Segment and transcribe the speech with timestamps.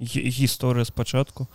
[0.00, 1.46] гісторыя спачатку.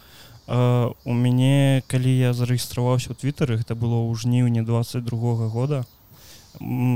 [0.48, 5.86] У мяне калі я зарэгістраваўся ў твиттары гэта было ў жніўні 22 -го года.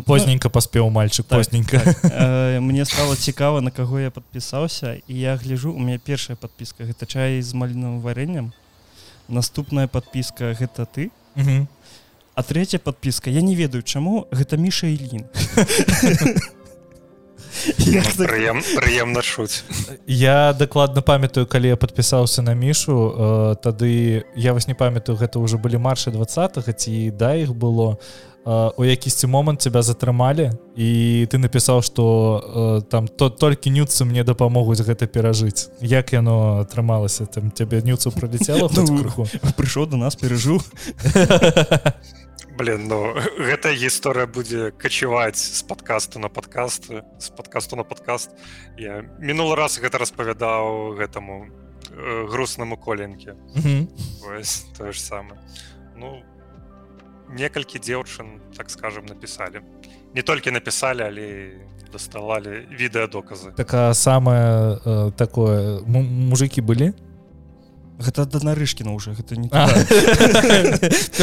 [0.05, 1.79] Позненька паспеў мальчик так, позненька.
[1.79, 2.61] так.
[2.61, 7.05] мне стало цікава на каго я подпісаўся і я гляжу у меня першая подпіска гэта
[7.05, 8.53] чай з маліным варэннем.
[9.27, 11.11] Наступная подпіска гэта ты.
[12.35, 15.25] А третья подпіска я не ведаю чаму гэта міша ілін
[18.75, 19.63] прыемна шуць
[20.07, 25.39] я дакладна памятаю калі я подпісаўся на мішу э, тады я вас не памятаю гэта
[25.39, 26.25] ўжо былі маршы два
[26.73, 28.29] ці да іх было э,
[28.77, 34.81] у якісьці момант тебя затрымалі і ты напісаў что там то толькі нюцы мне дапамогуць
[34.81, 39.05] гэта перажыць як яно атрымалася там тебе нюцу пролетела ну,
[39.53, 40.57] прыйшоў до нас перажу
[42.57, 46.89] блин ну гэта гісторыя будзе качеваць з подкасту на подкаст
[47.19, 48.31] з подкасту на подкаст.
[48.77, 51.47] Я мінулы раз гэта распавядаў гэтаму
[52.27, 53.35] грустнаму коленке
[54.77, 55.39] тое ж самае
[55.95, 56.19] ну
[57.29, 59.61] некалькі дзеўчын так скажем напісалі
[60.15, 61.51] не толькі напісалі але
[61.91, 66.93] даставалі відэадоказы такая самая э, такое мужики былі
[67.99, 69.49] гэта да нарышкіна уже гэта не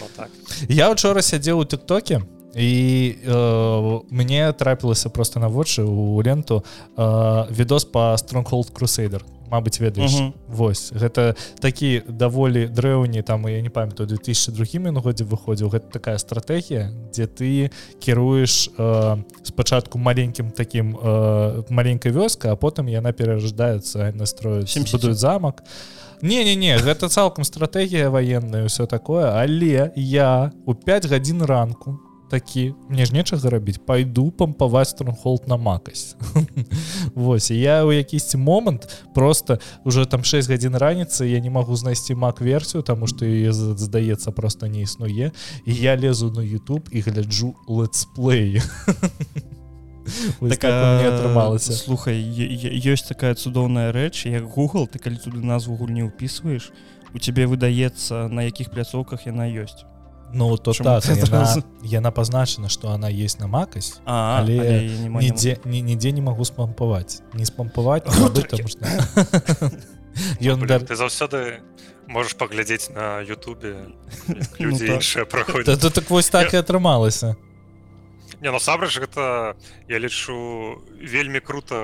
[0.00, 0.30] ну, так.
[0.68, 2.22] я учора сядзеў у тыктоке
[2.56, 6.64] і э, мне трапілася просто на вочы у ленту
[6.96, 10.92] э, відос по стронгхолд крусейдер Мабыць ведаеш Вось.
[10.92, 17.26] Гэта такі даволі дрэўні там я не памятаю 2002 годзе выходзіў гэта такая стратэгія дзе
[17.26, 25.18] ты кіруеш э, спачатку маленькім таким э, маленькай вёска а потым яна пераждаецца настроюць будуць
[25.18, 25.62] замак
[26.22, 29.28] не не не гэта цалкам стратэгія ваенная все такое.
[29.28, 32.00] Але я у 5 гадзін ранку
[32.34, 36.18] такі мне ж нечага рабіць пайду пампаваць стронхолд на макасць.
[37.14, 42.18] Вось я ў якісьці момант просто уже там 6 гадзін раніцы я не магу знайсці
[42.18, 43.22] мак версію тому что
[43.78, 45.30] здаецца просто не існуе.
[45.62, 48.58] І я лезу на YouTube і гляджу летсплей
[51.06, 51.72] атрымалася.
[51.72, 52.18] слухай
[52.82, 56.74] ёсць такая цудоўная рэч як Google ты калі туды назву гульні ўпісваеш
[57.14, 59.86] у цябе выдаецца на якіх пляцоўках яна ёсць
[60.34, 64.80] Ну то так, яна, яна пазначана что она есть на макасць але, але
[65.22, 68.02] нідзе не, нідзе не могу спампаваць не спампаваць
[70.42, 71.62] ён ты заўсёды
[72.06, 73.94] можешь паглядзець на Ютубе
[74.58, 77.36] людзі іншыя праходзяць так вось так і атрымалася
[78.44, 79.56] Не насамрэч гэта
[79.88, 80.34] я лічу
[81.00, 81.78] вельмі круто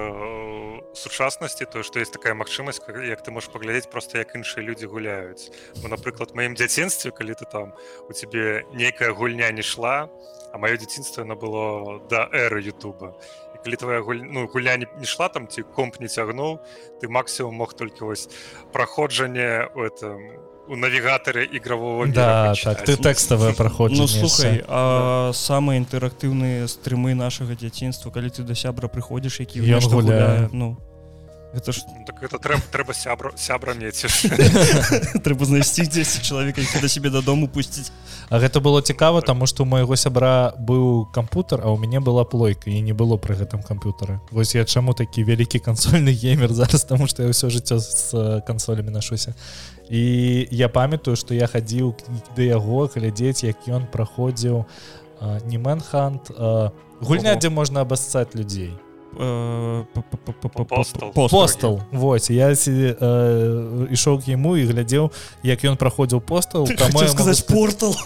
[0.93, 5.49] сучаснасці тое што есть такая магчымасць як ты можаш паглядзець просто як іншыя людзі гуляюць
[5.81, 7.73] бо напрыклад маім дзяцінстве калі ты там
[8.05, 10.13] у цябе нейкая гульня не шла
[10.53, 13.17] а маё дзяцінство на было да эры Ютуба.
[13.65, 14.25] Калі твоя гуль...
[14.25, 16.61] ну, гуля не, не шла там ці комп не цягнуў
[17.01, 18.29] ты максімум мог толькі вось
[18.73, 20.40] праходжанне у этом
[20.71, 25.33] у навігатары ігравого да, так ты тэкставае праходжу ну, слухай да.
[25.35, 30.79] самыя інтэрактыўныя стрымы нашага дзяцінства калі ты да сябра прыходзіш які я гуляю ну
[31.53, 34.31] это ж ну, так это трэба трэба сябра сябра меціш
[35.27, 37.91] трэба знайсці 10 чалавека да себе дадому пусціць
[38.31, 42.23] А гэта было цікава таму што у майго сябра быў кампутер а у мяне была
[42.23, 46.87] плойка і не было пры гэтым камп'ютары Вось я чаму такі вялікі кансольны геймер зараз
[46.87, 49.35] таму што я ўсё жыццё з кансолямі нашуся
[49.91, 51.95] і я памятаю что я хадзіў
[52.37, 54.65] да яго глядзець як ён праходзіў
[55.45, 56.31] не мэнхант
[57.03, 58.73] гульня дзе можна абассаць людзей.
[61.15, 65.11] Постал Вось я ішоў к яму і глядзеў
[65.43, 67.91] як ён праходзіў постал сказаць портал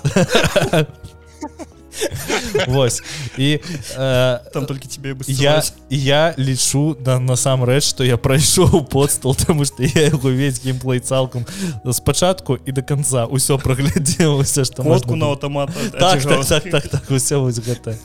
[2.66, 3.02] Вось.
[3.38, 3.60] І
[3.96, 9.82] э, там только тебе я я лічу да насамрэч што я прайшоў подстал тому что
[9.82, 11.46] я яго увесь геймплей цалкам
[11.92, 17.10] спачатку і до конца ўсё праглядзелася што мозгу на аўтамат так, так, так, так, так,
[17.10, 17.98] усе вось гэта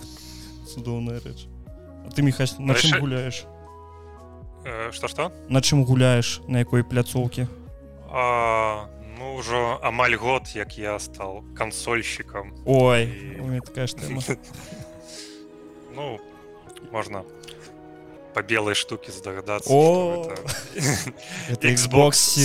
[0.73, 1.47] цудоўная рэч
[2.15, 3.45] ты міха на чым гуляеш
[4.91, 7.47] что что на чым гуляеш на якой пляцоўкі
[8.11, 8.89] а
[9.19, 13.59] Ну ўжо амаль год як я стал кансольщикам ой і...
[13.59, 13.87] такая
[15.95, 16.19] ну
[16.91, 17.23] можна
[18.33, 19.69] по белой штуке здагадацца
[21.61, 22.37] Xbox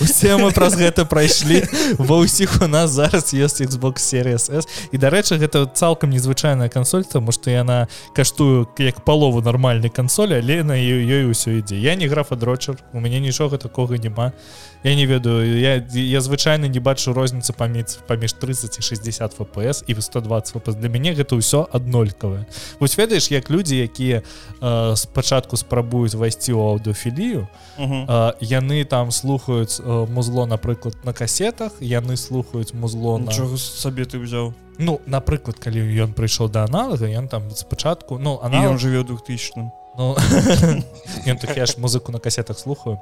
[0.00, 1.62] усе мы праз гэта прайшлі
[1.98, 4.64] ва ўсіх у нас зараз есть Xbox series s.
[4.92, 10.62] І дарэчы гэта цалкам незвычайная кансоль тому что яна каштую як палову нармальнай кансолі але
[10.62, 11.76] на ёй ўсё ідзе.
[11.76, 14.32] Я не графа дрочер у мяне нічога такога няма
[14.86, 19.84] я не ведаю я я звычайна не бачу розніцы паміць паміж 30 і 60 фпс
[19.86, 22.46] і 120 фпс для мяне гэта ўсё аднолькавае.
[22.78, 27.48] Вось ведаеш як людзі якія э, спачатку спрабуюць вайсці ў аўдыофілію
[27.78, 34.06] э, яны там слухаюць э, музло напрыклад на касетах яны слухаюць музло на чого сабе
[34.06, 38.70] ты взяў Ну напрыклад калі ён прыйшоў да аналага ён там спачатку ну аналог...
[38.70, 39.72] ён жыве двухтысячным.
[39.98, 40.14] Ну
[41.26, 43.00] ён так я ж музыку на касетах слухаю.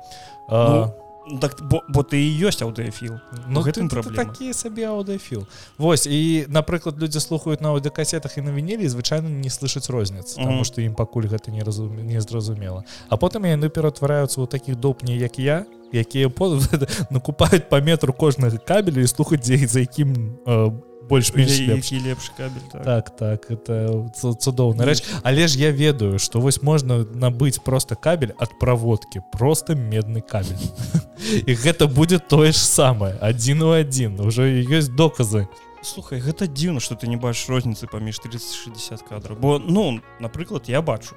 [0.49, 0.95] Ну,
[1.41, 3.17] так, бо, бо ты і ёсць аўдыафіл
[3.49, 5.47] Ну гэтым такі сабе аўдыафіл
[5.79, 10.41] Вось і напрыклад людзі слухаюць на аўдыкасетах і на вінілі звычайна не слышаць розніц mm
[10.41, 10.45] -hmm.
[10.45, 14.77] тому што ім пакуль гэта не разуме не зразумела А потым яны ператвараюцца ў такіх
[14.77, 16.31] допні як я якія
[17.11, 20.73] накупаюць па метру кожнага кабелю і слухаць дзе за якім э,
[21.09, 22.85] больш-менш лепш кабель так.
[22.85, 28.33] Так, так это цудоўна рэч але ж я ведаю что вось можна набыць просто кабель
[28.39, 30.61] ад праводкі просто медны кабель.
[31.47, 35.49] І гэта будет тое ж самае адзін у адзін уже ёсць доказы.
[35.83, 40.83] Слухай гэта дзіўна что ты не бачыш розніцы паміж 360 кадров бо ну напрыклад я
[40.83, 41.17] бачу.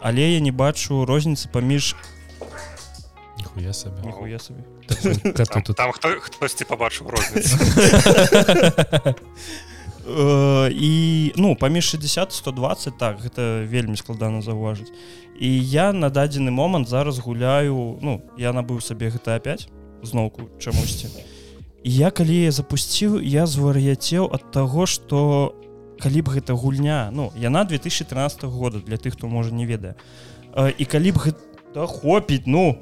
[0.00, 1.96] Але я не бачу розніцы паміж
[3.56, 4.64] Ніхуя сабе Ніхуя сабе
[5.32, 7.56] там, там хто, хтосьці пабачыў розніцу
[10.70, 14.92] і ну паміж 60 120 так гэта вельмі складана заўважыць
[15.40, 19.68] і я на дадзены момант зараз гуляю ну я набыў сабе гэта опять
[20.02, 21.08] зноўку чамусьці
[21.82, 25.56] я калі я запусціў я звар'яцеў ад таго что
[25.98, 29.94] калі б гэта гульня ну яна 2013 года для тых хто можа не ведае.
[30.56, 32.76] І калі б гэта хопіць ну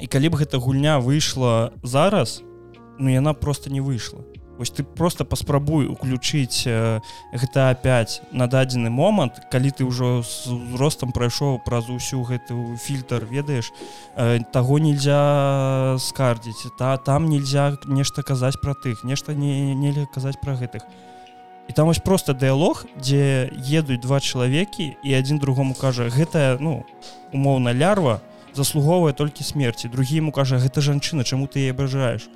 [0.00, 2.42] і калі б гэта гульня выйшла зараз
[2.98, 4.24] ну яна просто не выйшла
[4.58, 11.10] Вось ты просто паспрабуй уключыць гэта опять на дадзены момант калі ты ўжо з ростам
[11.10, 13.72] прайшоў праз усю гэту фільтр ведаеш
[14.52, 20.54] таго нельзя скардзіць та там нельзя нешта казаць про тых нешта не нельга казаць про
[20.54, 20.84] гэтых.
[21.68, 26.84] І там вось просто дыялог дзе едуць два чалавекі і адзін другому кажа гэтая ну
[27.32, 32.28] умоўна лярва то заслугоўвае толькі смерці другі ему кажа гэта жанчына чаму ты абражаеш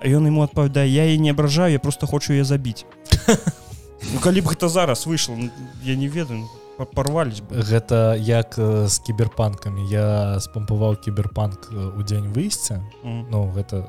[0.00, 2.86] А ён ему адпавядае я і не абражаю я просто хочу я забіць
[4.12, 5.50] ну, калі б гэта зараз выйшло ну,
[5.84, 6.48] я не ведаю
[6.96, 13.28] порвались бы гэта як з кіберпанкамі я спампаваў кіберпанк у дзень выйсця mm.
[13.28, 13.84] Ну гэта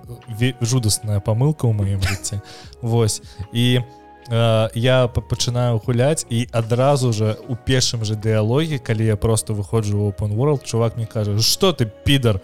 [0.59, 2.43] жудасная памылка ў маім жыцці
[2.81, 3.23] Вось
[3.53, 9.53] і Э, я пачынаю гуляць і адразу же у першым же дыялогі калі я просто
[9.53, 12.39] выходжу в open world чувак мне кажа что ты підар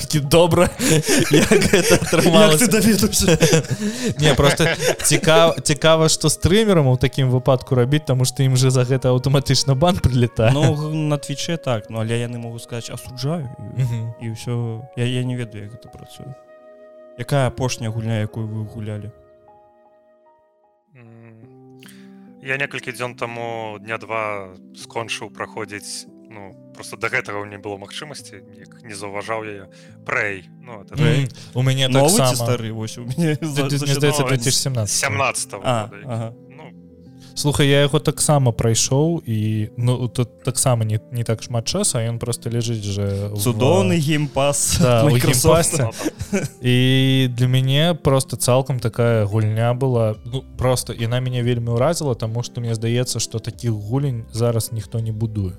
[0.00, 0.70] такі добра
[4.18, 4.66] не просто
[5.02, 9.74] цікава цікава что стрымерам у такім выпадку рабіць тому что ім же за гэта аўтаматычна
[9.74, 13.48] бан прилета ну, на твіче так ну але яны могу сказать асуджаю
[14.20, 16.34] і ўсё я, я не ведаю як гэта працую.
[17.18, 19.10] Якая апошняя гульня якую вы гулялі
[22.44, 28.42] я некалькі дзён таму дня два скончыў праходзіць ну просто да гэтага не было магчымасці
[28.84, 29.66] не заўважаў яе.
[30.04, 30.44] Прэй.
[30.60, 31.30] Ну, mm.
[31.54, 32.72] у мяне так стары?
[32.72, 35.54] Вось у мяне 2017 17
[37.34, 42.18] слухай я яго таксама прайшоў і ну тут таксама не не так шмат часу ён
[42.18, 44.80] просто ляжыць же цудоўны геймпас
[46.62, 52.14] і для мяне просто цалкам такая гульня была ну, просто і на мяне вельмі ўразіла
[52.14, 55.52] тому что мне здаецца что таких гулень зараз ніхто не будуе.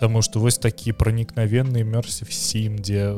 [0.00, 3.14] Таму что вось такі пранікнавенны мёрсі всім дзе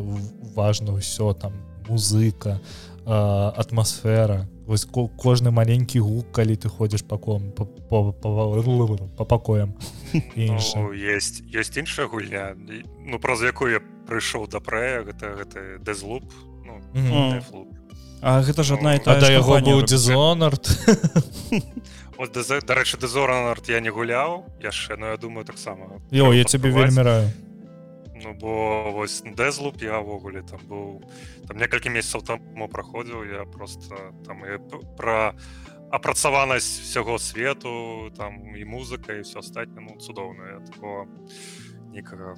[0.54, 1.52] важно ўсё там
[1.88, 2.60] музыка
[3.06, 9.74] атмасфера вось кожны маленькі гук калі ты ходзіш паком по пакоям.
[10.36, 12.56] Есть есть іншая гульня.
[13.04, 16.24] Ну праз якую я прыйшоў да прэя гэта гэта дэзлуп
[16.64, 17.66] ну,
[18.22, 20.66] А гэта ж одна і та яго быў дизонард
[22.66, 27.30] дарэчы дезоранард я не гуляў яшчэ но я думаю таксама Йо я цябе вельмі раю
[28.22, 31.04] Ну бо вось дэзлуп я ўвогуле там быў
[31.48, 34.40] там некалькі месяцаў таму праходзіў я просто там
[34.96, 35.36] пра
[35.92, 41.06] апрацаванасць усяго свету там і музыка і все астатня ну цудоўная такого
[41.92, 42.36] некага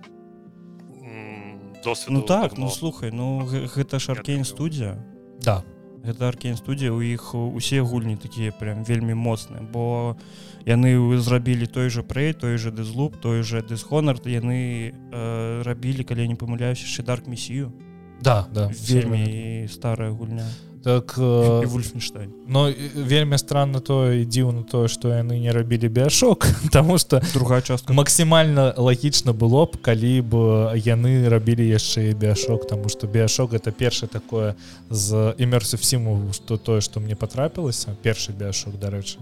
[1.85, 4.99] досвід ну так ну слухай ну гэта ж аркейн студія
[5.41, 5.63] да
[6.09, 10.17] гэта аркейн студія у іх усе гульні такія прям вельмі моцныя бо
[10.65, 16.29] яны зрабілі той же прэй той же дэзлуп той же дысхонард яны э, рабілі калі
[16.29, 17.73] не памыляюсь яшчэ дарк місію
[18.21, 19.69] да да вельмі.
[19.69, 20.49] старая гульня
[20.85, 26.47] так э, вульфенштайн но вельмі странно то і дзіўна тое что яны не рабілі біашок
[26.73, 27.93] тому что другая частка.
[27.93, 30.35] максімальна лагічна было б калі б
[30.77, 34.55] яны рабілі яшчэ і біашок тому что біашок это першае такое
[34.91, 39.19] з імерсу всему что тое что мне потрапілася першы біашок дарэчы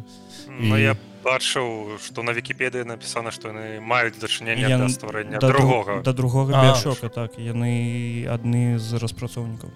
[0.58, 0.96] Ну, я
[1.26, 4.78] бачыў што на вкіпедыі напісана што яны маюць дачынення я...
[4.78, 7.38] да стварэння да другога да другога біашока так.
[7.38, 9.70] Яны адны з распрацоўнікаў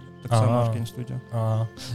[0.86, 1.20] студия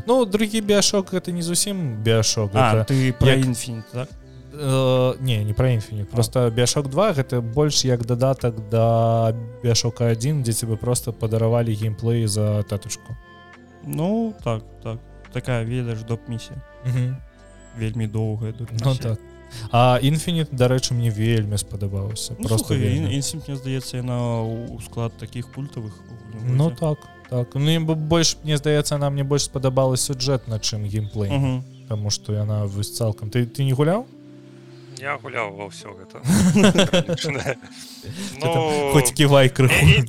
[0.05, 2.51] ну другі біашок это не зусім біашок
[2.89, 4.09] ты про інфін так?
[4.55, 10.43] Э, не не про інфінит просто біашок 2 гэта больш як дадатак да біашока 1
[10.43, 13.15] дзе тебе просто падаравалі геймплей за татушку.
[13.83, 14.99] Ну так так.
[15.33, 16.61] Такая ведаеш доп місія
[17.77, 18.53] вельмі доўгая
[18.83, 19.19] ну, так.
[19.71, 25.93] А інфінит дарэчы мне вельмі спадабаўся ну, просто мне здаецца яна у склад таких культавых
[26.43, 26.97] ну так
[27.29, 27.55] так.
[27.55, 31.31] Ну бы больш мне здаецца нам мне больш спадабалась сюджэт на чым геймплей.
[31.31, 31.87] Uh -huh.
[31.87, 33.29] Таму что яна вось цалкам.
[33.29, 34.05] Ты ты не гуляў?
[35.01, 36.21] Я гуляў ва ўсё гэта.
[38.41, 40.03] Ну, хоть ківай крыху.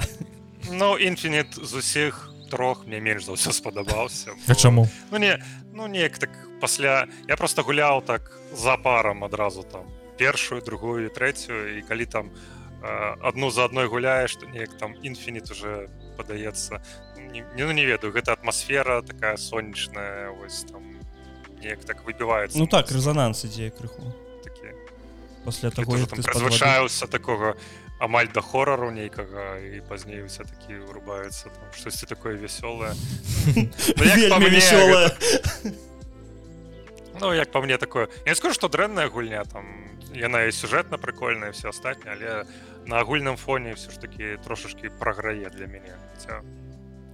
[0.72, 4.88] Ну інфінит з усіх трох мне менш за ўсё спадабаўся А чаму?
[5.10, 9.86] Ну не ну неяк так пасля я просто гуляў так за парам адразу там
[10.16, 12.30] першую другую трэцюю і калі там
[13.20, 16.80] одну за адной гуляеш то неяк там інфінит уже падаецца.
[17.32, 20.82] Не, ну, не ведаю гэта атмасфера такая сонечная ось там
[21.60, 22.58] неяк так выбіваецца.
[22.58, 24.12] Ну так рэзананс ідзе крыху.
[24.44, 24.72] Такі.
[25.44, 27.56] Пасля таго звычаюся такога
[27.98, 32.92] амаль да хорару нейкага і пазней усе такі вырубаюцца штосьці такое вясёлае
[37.20, 38.08] ну як по мне такое.
[38.26, 39.64] Я скажу что дрэнная гульня там
[40.14, 42.44] яна і сюжэтна прыкольная все астатня але
[42.86, 45.96] на агульным фоне все ж таки трошашки праграе для мяне.
[46.18, 46.42] Ця...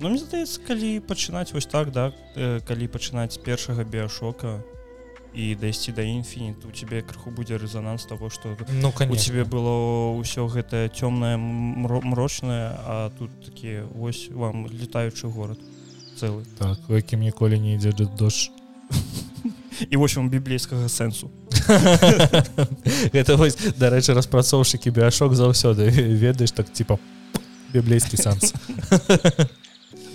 [0.00, 4.62] Ну мне здаецца калі пачынаць вось так да э, калі пачынаць з першага біашока
[5.34, 10.12] і дайсці да інфініту у тебе крыху будзе рэзонанс того что ну у тебе было
[10.20, 15.58] ўсё гэта цёмнае мрочнае а тут такі вось вам летаючы горад
[16.22, 16.44] цэлы.
[16.58, 18.50] Так у якім ніколі не ідзе дождж.
[19.90, 21.30] І вось вам біблейскага сэнсу.
[23.12, 25.90] Это вось дарэчы распрацоўшчыкі біашок заўсёды.
[25.90, 26.98] Ведаеш так типа
[27.72, 28.54] біблейскі сэнс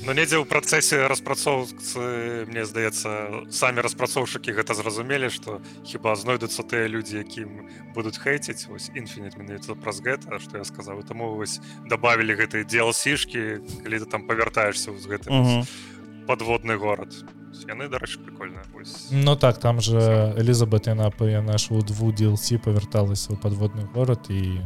[0.07, 6.87] Ну недзе ў працэсе распрацоўцы мне здаецца самі распрацоўшчыкі гэта зразумелі што хіба знойдуцца тыя
[6.87, 11.59] людзі якім будуць хейціць вось інфінит менавіта праз гэта што я сказаў таму вось
[11.91, 13.43] добавілі гэтыя дзелсішкі
[13.83, 15.67] калі ты там павяртаешься з гэтым
[16.23, 17.11] подводны горад
[17.67, 18.63] яны дарэчы прикольна
[19.11, 19.99] Ну так там же
[20.39, 21.11] Элізабет яна
[21.43, 24.63] наш у дву DLC павярталася у подводны город і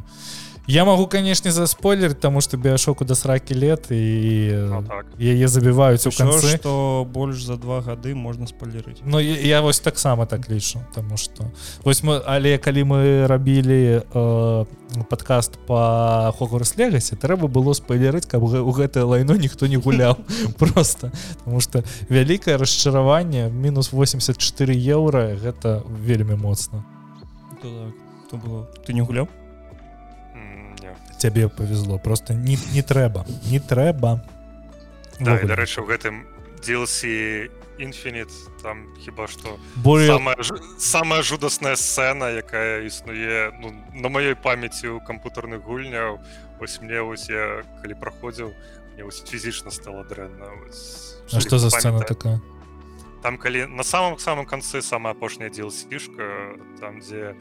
[0.68, 5.06] я могу конечно заспойлер тому что біашоку да сракі лет і ну, так.
[5.20, 9.80] яе забіваюць у канцы что больш за два гады можна спойлерыць Ну я, я вось
[9.80, 11.51] таксама так лічу тому что
[11.84, 14.65] вось мы але калі мы рабілі э,
[15.10, 20.18] подкаст по хогорс легасе трэба было спойлерыць каб у гэтае лайно ніхто не гуляў
[20.58, 21.12] просто.
[21.39, 26.84] Потому что вялікае расчараванне мінус 84 еўра гэта вельмі моцна
[27.62, 28.68] так, было?
[28.86, 29.27] Ты не гуляў
[31.22, 32.00] цябе повезло.
[32.00, 34.25] Просто не не трэба не трэба
[35.20, 36.25] да, дарэчы у гэтым
[36.66, 38.30] DLC інфінит
[38.62, 40.36] там хіба что более самая,
[40.78, 46.20] самая жудасная сцена якая існуе ну, на маёй памяці у кампутарных гульняў
[46.60, 48.54] ось мне ось я калі праходзіў
[48.98, 50.50] мне фізічна стала дрэнна
[51.28, 52.42] что за сцена такая?
[53.22, 57.38] Там калі на самом самом канцы самая апошняя дзелсішка там дзе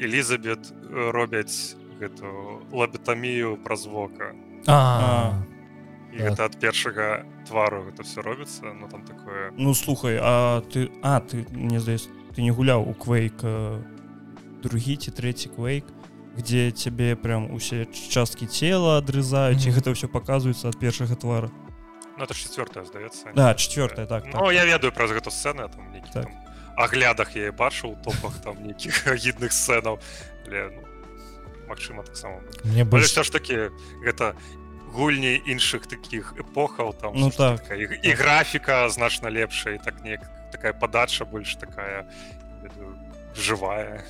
[0.00, 4.32] Элізабет робяць гэту лабетамію праз вока
[6.16, 9.52] і гэта ад першага твару гэта все робіцца ну там такое.
[9.56, 13.44] Ну слухай а ты а ты мне здаецца ты не гуляў у квейк
[14.64, 15.84] другі ці трэці квейк
[16.36, 19.68] где цябе прям усе часткі цела адрызаюць mm -hmm.
[19.68, 21.50] і гэта ўсё паказваецца ад першага твара?
[22.18, 24.54] Ну, это четвертая здаецца да четвертая так, так, ну, так.
[24.54, 26.24] я ведаю праз гэту сцены там, так.
[26.24, 26.32] там
[26.76, 29.98] аглядах я бачыў топах там нейкіх агідных сцэнаў
[30.46, 30.85] ну,
[31.68, 33.70] Мачыма таксама мне больш все ж таки
[34.04, 34.34] гэта
[34.96, 37.60] гульні іншых таких эпохаў там ну так.
[37.70, 40.18] і, і графіка значна лепшая так не
[40.52, 42.06] такая подача больш такая
[43.36, 44.02] живая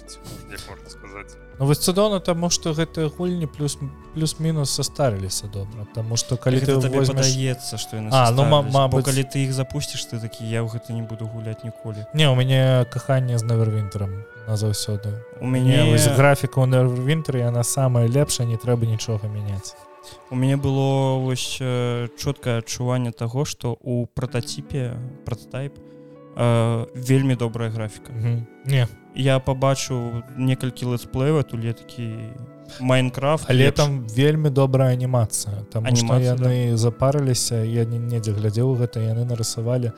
[0.68, 1.34] можна сказаць.
[1.58, 3.78] Ну вось цудоўна таму што гэтыя гульні плюс
[4.14, 10.04] плюс-мінус состарыліся добра Таму што калі ты возьмешецца што ну, мабы калі ты іх запусціш
[10.04, 14.22] ты такі я ў гэта не буду гуляць ніколі Не у мяне каханне з навервінтерам
[14.49, 19.75] назаўсёды у мяне графіка у нерввінтер яна самая лепшая не трэба нічога мяняць
[20.31, 21.59] у мяне было вось
[22.19, 25.75] чоткае адчуванне таго што у прататипе прототайп
[26.37, 28.12] э, вельмі добрая графіка
[28.65, 28.87] не.
[29.15, 32.12] Я побачу некалькі летсплеева туле такі
[32.81, 39.00] майнкрафт але там вельмі добрая анімацыя там Анімацыя, яны запарыліся я не недзе глядзеў гэта
[39.00, 39.93] яны нарысавалі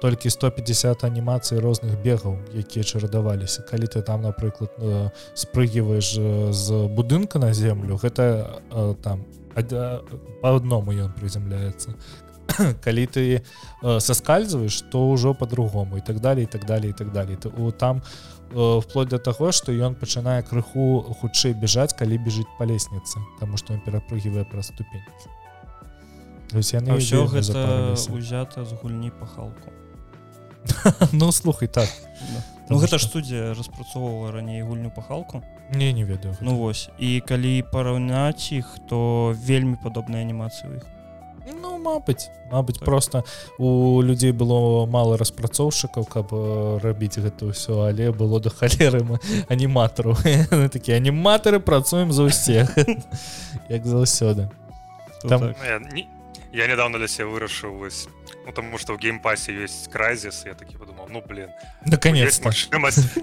[0.00, 3.62] толькі 150 анімацый розных бегаў якія чарадаваліся.
[3.62, 9.24] Калі ты там напрыклад э, спрыгиваеш э, з будынка на землю гэта э, там
[10.40, 11.94] по адному ён прызямляецца.
[12.84, 13.42] Калі ты
[13.82, 17.70] соскальзываешь то ўжо по-другому і так далее і так далее і так далее ты у
[17.70, 18.02] там
[18.50, 23.74] вплоть до таго что ён пачынае крыху хутчэй бежаць калі бежыць по лестнице тому что
[23.74, 25.06] он перапрыгивае пра ступень
[26.58, 29.70] яны ўсё гэта узята з гульні пахалку
[31.12, 31.88] ну слухай так.
[32.68, 35.42] Ну гэта ж студія распрацоўвала раней гульню пахалку
[35.74, 36.90] не не ведаю ну вось.
[36.98, 40.86] І калі параўняць іх то вельмі падобныя анімацыі іх.
[41.62, 42.84] Ну мабыць Мабыць так.
[42.84, 43.24] просто
[43.58, 46.30] у людзей было мало распрацоўшчыкаў каб
[46.84, 49.02] рабіць гэта ўсё але было да халеры
[49.48, 50.14] аніматару
[50.74, 52.76] такія аніматары працуем за ўсех
[53.68, 54.50] як заўсёды
[55.22, 55.40] там...
[55.40, 56.04] Ну,
[56.52, 58.08] я недавно для себе вырашыў вось
[58.46, 61.50] ну, тому что в геймпасе есть крайзис я таки подумал ну блин.
[61.84, 62.40] Наконец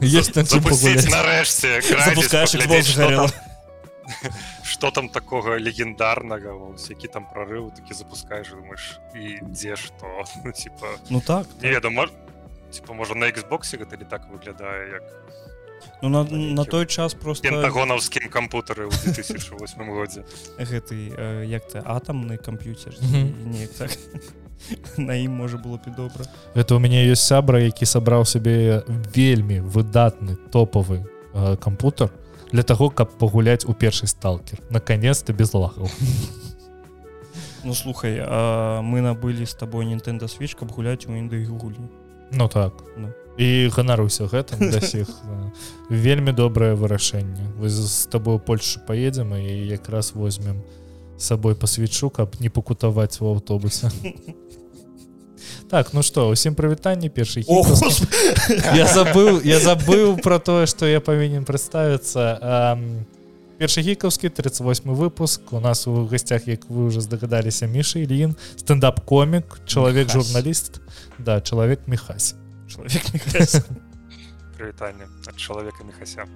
[0.01, 1.81] есть нарэшце
[4.63, 5.09] что там.
[5.09, 6.53] Такого легендарнага
[6.89, 10.23] які там прорыву такі запускаешь думаешь і дзе что?
[10.45, 12.09] Ну типа ну так не веда мож
[12.71, 15.03] типа можа на Xbox гэта не так выглядае як
[16.01, 20.23] ну на, на той час просто пентагонаўскім кампутары 2008 годзе
[20.57, 23.91] гэты э, як ты атамны камп'ютер не так.
[24.97, 29.61] На ім можа было б добра это у мяне ёсць сябра які сабраў сабе вельмі
[29.61, 32.11] выдатны топавы э, кампутер
[32.51, 34.59] для того каб пагуляць у першы сталкер.
[34.69, 35.89] Наконец-то без лахаў
[37.63, 41.89] ну слухай а мы набылі з табой Nintendo switch каб гуляць у інды гульні
[42.31, 42.73] ну так.
[42.97, 45.07] Ну і ганаруся гэтым да сіх
[45.89, 50.63] вельмі добрае вырашэнне вы з табою Польшу поедзем і якраз возьмем
[51.17, 53.91] сабой пасвечу каб не пакутаваць у аўтобусе
[55.69, 57.45] так ну что усім прывітанне першы
[58.73, 62.75] я забыл я забыл про тое что я павінен прадставіцца
[63.57, 65.41] першы гікаўскі 38 выпуск.
[65.51, 70.81] У нас у гасцях як вы уже здагадаліся міша Ільін стендап комік чалавек журналіст
[71.19, 72.35] да чалавек мехась
[72.76, 73.02] чалавек
[74.56, 76.26] прывітанне ад чалавека мехася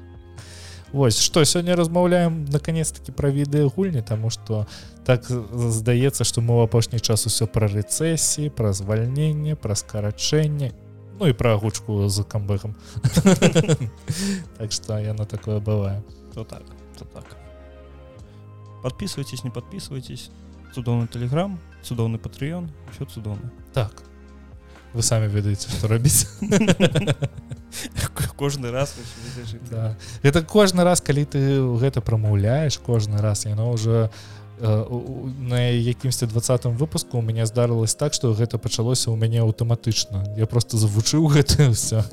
[0.93, 4.67] Вось что сёння размаўляем наконец-таки про відэа гульні тому что
[5.05, 10.73] так здаецца что мы в апошні час усё про рэцэсіі про звальненне про скарачэнне
[11.19, 12.75] Ну і про агучку з камбэхам
[14.59, 16.03] так что яно такое бывае
[16.35, 16.63] то так
[16.99, 17.25] то так
[18.83, 20.31] подписывайтесь не подписывайтесь
[20.75, 24.03] цудоўны телеграм цудоўны патрыён все цудоўна так
[24.94, 26.28] Вы самі ведаеце что рабіць
[28.36, 28.96] кожны раз
[29.70, 29.96] да.
[30.24, 34.10] это кожны раз калі ты гэта прамаўляешь кожны раз яно уже
[34.60, 34.86] э,
[35.40, 40.36] на якімсьці двадцатым выпуску у меня здарылось так что гэта пачалося у мяне аўтаматычна.
[40.38, 42.04] Я просто завучыў гэта все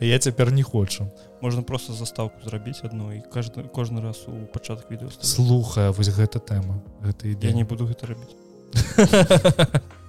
[0.00, 1.12] я цяпер не хочу.
[1.40, 6.40] Можна просто заставку зрабіць одну і каждый кожны раз у пачатак відео слухая вось гэта
[6.40, 8.34] тэма гэта я не буду гэта рабіць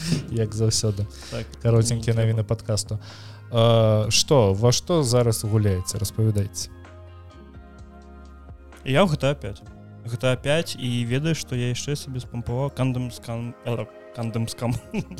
[0.30, 1.06] як заўсёды.
[1.30, 2.98] Так, каротенькія навіны подкасту
[4.10, 5.98] что во што зараз гуляеце?
[5.98, 6.68] Распавядайце.
[8.84, 9.62] Я гэта 5
[10.08, 13.54] гэта 5 і ведаеш што я яшчэ сабе спампаваў кандамскам
[14.16, 14.74] кандамскам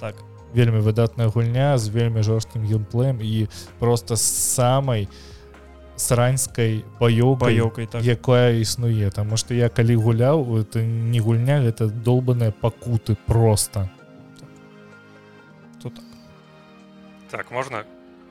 [0.00, 0.14] так.
[0.54, 5.08] Вельмі выдатная гульня з вельмі жорсткім геймплеем і просто самай
[6.00, 8.02] сараньскай баёкай так.
[8.02, 9.10] якая існуе.
[9.10, 13.90] Таму што я калі гуляў это не гульня гэта долбаныя пакуты просто
[15.82, 16.04] то так.
[17.30, 17.84] Так можна?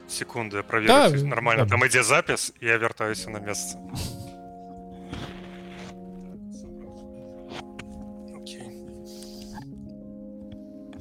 [0.08, 1.64] Секунды проверить да, нормально.
[1.64, 1.70] да.
[1.70, 3.78] там ідзе запіс я вяртаюся на месца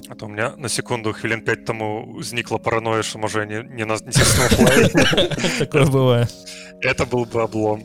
[0.09, 3.85] А то у меня на секунду хвілін 5 тому узнікла параноя що можа не, не
[3.85, 4.11] нас не
[5.59, 6.27] такое бывае
[6.81, 7.83] это был бы облом.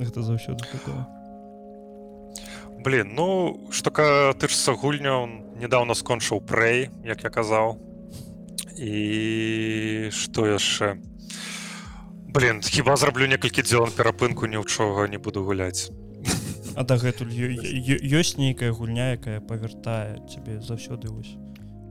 [0.00, 1.06] Это заўсёды такое
[2.84, 5.30] блин ну что-ка тычыцца гульня он
[5.60, 7.78] недавно скончыў прэй як я казаў
[8.76, 10.98] і что яшчэ
[12.26, 15.90] блин хіба зраблю некалькі дзелан перапынку ні ў чого не буду гуляць
[16.76, 21.34] а дагэтуль ёсць нейкая гульня якая павяртае цябе заўсёды вось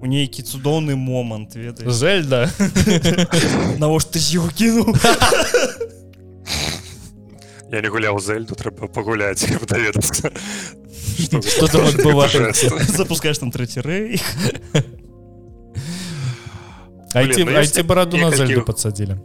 [0.02, 2.52] у нейкі цудоўны момант веда зельда.
[3.82, 4.94] Навошта ты з его кінуў
[7.72, 10.32] я не гуляў зельду трэба пагуляць даведацца
[12.94, 14.22] запускаешь там трэці рэй
[17.16, 19.18] айці бараду на зельду подсадзілі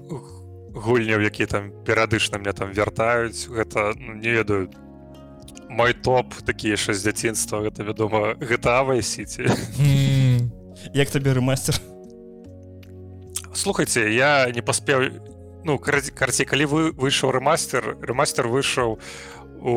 [0.72, 4.70] гульняў які там перыядычна мне там вяртаюць гэта ну, не ведаю
[5.70, 9.46] мой топ такі яшчэ з дзяцінства гэта вядома гэтавай сіці
[10.92, 11.78] як табе рэмастер
[13.54, 15.22] слухайте я не паспеў
[15.62, 18.98] ну карці калі вы выйшаў рэмастер рэмастер выйшаў
[19.62, 19.76] у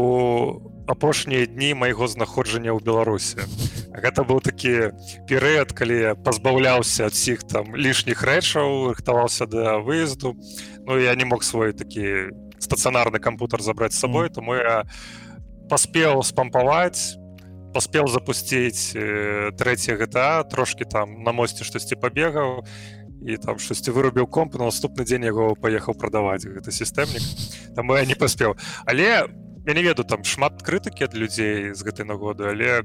[0.88, 3.46] апошнія дні майго знаходжання ў беларусі
[3.94, 4.98] гэта быў такі
[5.30, 10.34] перыяд калі я пазбаўляўся ад сіх там лішніх рэчаў рыхтаваўся да выезду.
[10.86, 14.84] Ну я не мог свой такі стацыянарны кампутер забраць з сабой тому я
[15.70, 17.20] паспеў спампаваць
[17.74, 22.62] паспеў запусціць э, трэця гэта трошки там на мосце штосьці пабегаў
[23.26, 27.24] і там штосьці вырубіў комп на наступны дзень яго паехаў прадаваць гэта сістэмнік.
[27.76, 28.54] Там я не паспеў.
[28.86, 29.26] Але
[29.66, 32.84] я не веду там шмат крытыкі ад людзей з гэтай нагоды але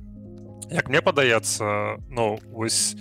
[0.71, 2.95] як мне падаецца ну вось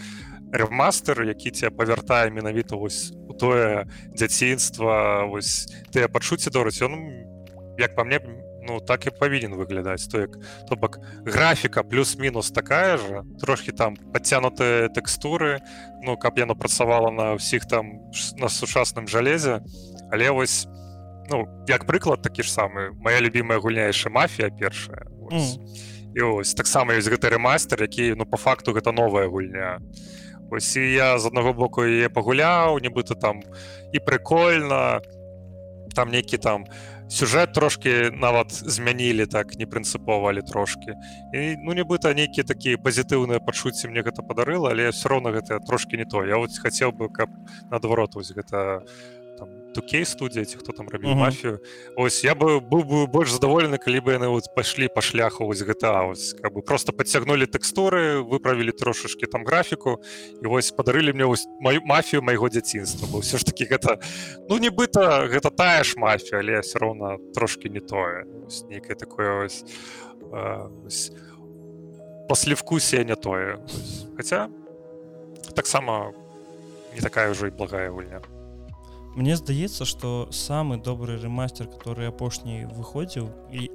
[0.52, 3.86] ремастер які тебе павяртае менавіта вось у тое
[4.18, 6.98] дзяцінства вось тыя пачуцці дораць ён
[7.78, 8.18] як па мне
[8.68, 10.38] ну так і павінен выглядаць то як
[10.70, 15.60] то бок графіка плюс-мінус такая же трошки там подцянутыя тэкстуры
[16.04, 19.64] ну каб яно працавала на ўсіх там на сучасным жалезе
[20.12, 20.68] але вось
[21.32, 25.08] ну як прыклад такі ж самы моя любимая гульняйшая мафія першая
[26.18, 29.78] і ось таксама ёсць гэты рэмастер які ну по факту гэта новая гульня.
[30.50, 33.44] Ось і я з аднаго боку яе пагуляў нібыта там
[33.94, 35.02] і прикольно
[35.94, 40.96] там нейкі там у сюжэт трошки нават змянілі так не прынцыповалі трошки
[41.34, 45.98] і ну нібыта нейкія такія пазітыўныя пачуцці мне гэта падарыла але все роўна гэта трошки
[45.98, 47.32] не то я вот хацеў бы каб
[47.72, 48.84] наадварот вось гэта
[49.78, 51.62] тукей студія ці хто там рабіў мафію
[51.96, 55.62] ось я бы быў бы больш задаволены калі бы яны вот пайшлі па шляху вось
[55.62, 60.02] гэта ось как бы просто подцягнули тэкстуры выправілі трошачки там графіку
[60.42, 64.02] і вось падарылі мне вось мою мафію майго дзяцінства бо ўсё ж таки гэта
[64.50, 68.26] ну нібыта гэта тая ж мафія але все роўна трошки не тое.
[68.70, 69.66] Нейкае такое ось,
[70.86, 71.12] ось
[72.30, 73.60] паслевкусія не тое.
[74.16, 74.50] Хотя
[75.56, 76.13] таксама
[76.96, 78.22] не такая ўжо і благая гульня
[79.18, 83.26] Мне здаецца что самы добры рэмастер который апошні выходзіў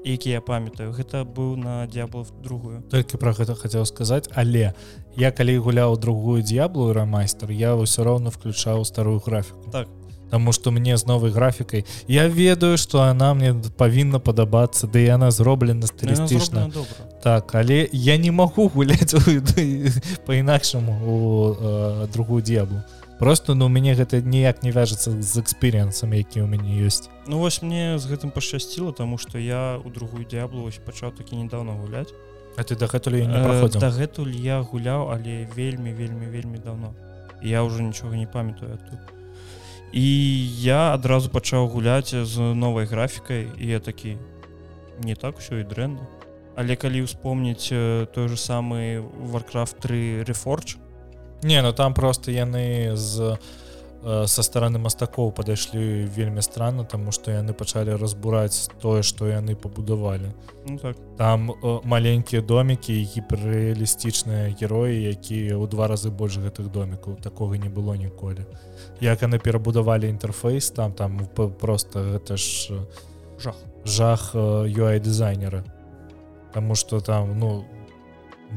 [0.07, 2.83] які я памятаю гэта быў на дзяблов другую.
[2.87, 4.71] Только про гэта хотел сказаць але
[5.19, 9.67] я калі гуляў другую дзяблу рамайстер я ўсё роўно включаў старую графіку.
[9.73, 9.89] Так.
[10.31, 15.35] Таму что мне з новай графікай я ведаю что она мне павінна падабацца да яна
[15.35, 16.71] зроблена стылістычна.
[17.21, 19.11] так але я не могу гуляць
[20.27, 22.79] по-інакшаму у э, другую дзяблу
[23.23, 27.63] просто ну мяне гэта ніяк не вяжацца з эксперыенсамі які ў мяне ёсць Ну вось
[27.63, 32.11] мне з гэтым пашчасціла тому что я у другую дяблу вось пачаў такі недавно гуляць
[32.59, 33.23] А ты дагэтуль
[33.79, 36.95] дагэтуль я гуляў але вельмі вельмі вельмі давно.
[37.43, 39.01] Я уже нічога не памятаю тут.
[39.93, 40.05] І
[40.61, 44.19] я адразу пачаў гуляць з новай графікай і я такі
[44.99, 46.03] не так усё і дрэнна
[46.57, 49.01] але калі ўспомніць э, той же самы
[49.33, 50.77] warcraft 3 рефордж
[51.43, 53.39] Не ну там просто яны з
[54.03, 60.33] со стороны мастакоў падышлі вельмі странно тому что яны пачалі разбураць тое что яны пабудавалі.
[60.67, 60.97] Ну, так.
[61.17, 67.23] там маленькія домікі гіперреалістычныя героі якія ў два разы больш гэтых домікаў.
[67.23, 68.43] Такога не было ніколі.
[69.01, 71.23] Як яны перабудавалі інтэрфейс там там
[71.61, 72.75] просто гэта ж
[73.39, 73.55] жах.
[73.85, 75.65] жах UI дызайнера
[76.53, 77.65] Таму что там ну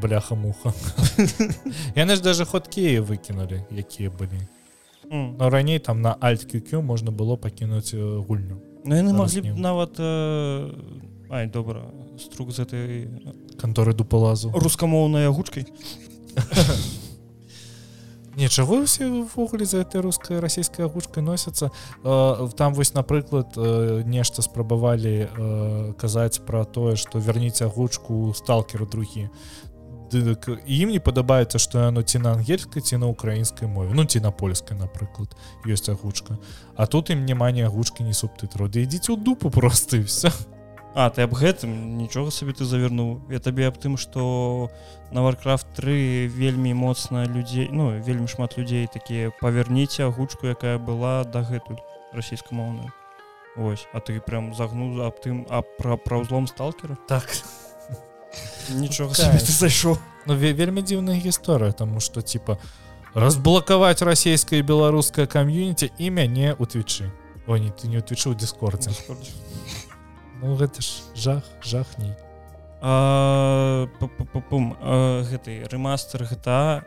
[0.01, 0.73] бляха-муха.
[1.95, 4.47] Яны ж даже ходкі выкінули якія былі
[5.12, 5.38] mm.
[5.39, 8.62] но раней там на альткюкю можна было пакінуць гульню.
[8.86, 10.71] Ну яны маглі б нават э,
[11.29, 13.10] ай добра струк з этой
[13.58, 14.51] канторы дупалазу.
[14.53, 15.65] рускамоўнай агучкай
[18.36, 21.71] нічаго усевогуле за этой рускай расійскай агучкай носяцца
[22.03, 29.29] э, там вось напрыклад э, нешта спрабавалі казаць пра тое што вярніце агучку сталкеру другі
[30.13, 33.93] ім не падабаецца што яно ці на ангельскай ці на украінскай мове.
[33.93, 35.33] Ну ці на польскай напрыклад
[35.65, 36.37] ёсць агучка
[36.75, 40.31] а тут ім няма ні агучкі не субтытру ды ідзіце ў дупу просты все
[40.95, 44.71] А ты аб гэтым нічога сабе ты завярнуў я табе аб тым што
[45.11, 51.25] на варкрафт 3 вельмі моцна людзей ну вельмі шмат людзей такія павярніце агучку якая была
[51.27, 51.83] дагэтуль
[52.15, 52.93] расійскамоўную
[53.55, 56.99] Вось а ты прям загнуў аб тым а пра пра ўзлом сталкера?
[57.07, 57.27] Так
[58.69, 62.58] нічога зайшоў Ну вельмі дзіўная гісторыя тому что типа
[63.13, 67.12] разблакаваць расійскае беларускае кам'юніці і мяне у твічы
[67.48, 68.91] о не ты не утвічыў дыскордзе
[70.41, 72.17] Ну гэта ж жах жахней
[75.30, 76.84] гэты рэмастер гэта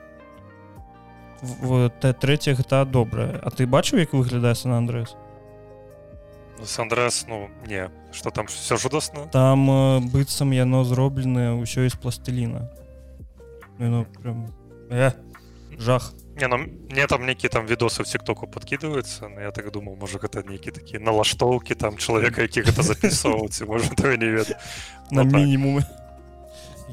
[2.21, 5.15] третья гэта добрая А ты бачыў як выглядае сан Андрэс
[6.65, 12.71] Сандрес ну не что там все жудасна там э, быццам яно зробленае ўсё из пластыліна
[13.79, 14.53] ну, прям...
[14.91, 15.13] э,
[15.79, 16.13] жах.
[16.41, 16.59] Не ну,
[16.91, 20.71] не там нейкі там відосы в тиктоку подкидываются но я так думал можа гэта нейкі
[20.71, 24.57] такі налаштоўки там чалавека які гэта записываць можа не вед
[25.11, 25.85] на мінімумы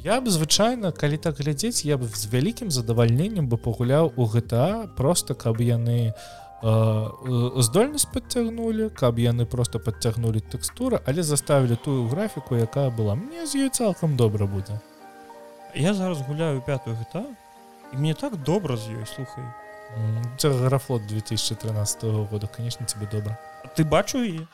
[0.04, 4.90] я б звычайна калі так глядзець я б з вялікім задавальненнем бы пагуляў у гэта
[4.98, 12.56] просто каб яны у здольнасць подцягнули каб яны просто подцягнули тэкстура але заставілі тую графіку
[12.56, 13.16] якая была.
[13.16, 14.80] Мне з ёй цалкам добра будзе.
[15.76, 17.26] Я зараз гуляю пятую гэта
[17.94, 19.44] і мне так добра з ёй слухай.
[20.42, 23.38] Графлот 2013 года конечно тебе добра.
[23.76, 24.48] Ты бачу і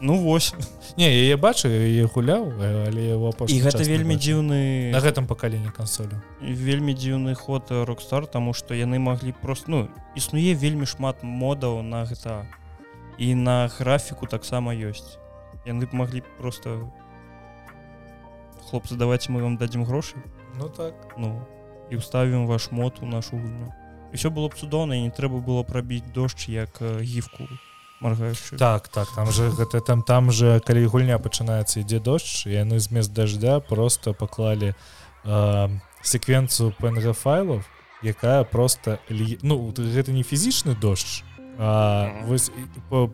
[0.00, 0.54] ну вось.
[0.96, 3.16] Не я бачу я гуляў але
[3.48, 8.98] і гэта вельмі дзіўны на гэтым пакаленні кансолю вельмі дзіўны ход рокстар тому что яны
[8.98, 12.46] маглі просто ну існуе вельмі шмат модаў на гэта.
[13.18, 15.16] І на графіку таксама ёсць.
[15.64, 16.92] Яны б маглі просто
[18.68, 20.16] хлопцы давайте мы вам дадзім грошы
[20.58, 21.16] ну так.
[21.16, 21.40] Ну
[21.90, 23.72] і ўставім ваш мод у нашу гульню.
[24.12, 28.88] Все было б цудоўна і не трэба было прабіць дождж як гіфку у маргаючы так
[28.88, 33.60] так там же гэта там там же калі гульня пачынаецца ідзе дождж яны змест дождя
[33.60, 34.74] просто паклалі
[35.24, 35.68] э,
[36.02, 37.64] секвенцию пнг файлов
[38.02, 38.98] якая просто
[39.42, 41.22] ну гэта не фізічны дождж
[41.58, 42.50] а, вось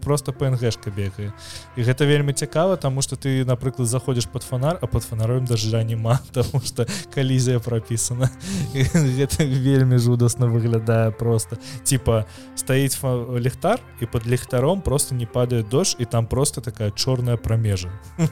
[0.04, 1.32] просто пнгшка бегае
[1.76, 5.84] і гэта вельмі цікава тому что ты напрыклад заходишь под фонар а под фонароем дажджа
[5.84, 8.30] няма потому что калізія пропісана
[8.74, 11.56] гэта вельмі жудасна выглядае просто.
[11.84, 12.24] Типа
[12.54, 12.98] стаіць
[13.38, 17.90] ліхтар і под ліхтаром просто не падае дождж і там просто такая чорная прамежа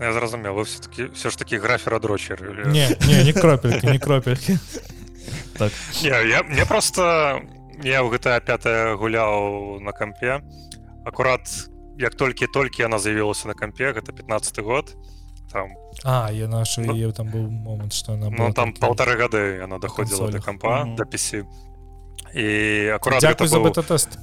[0.00, 4.58] я зразумела вы все-таки все ж таки графера дрочер не, не, не кропельки не кропельки.
[5.58, 5.72] Так.
[6.02, 7.42] Не, я мне просто
[7.84, 10.40] я ў гэта 5 гуляў на кампе
[11.04, 14.96] акурат як толькі-толькі яна заявілася на кампе гэта 15 год
[15.52, 15.68] там.
[16.04, 18.86] А я нашу ну, там быў момант что она ну, там такі...
[18.86, 20.96] полторы гады она доходзіла до кампа mm -hmm.
[20.96, 21.44] да пісі
[22.34, 23.86] і акурат быў...
[23.86, 24.18] тест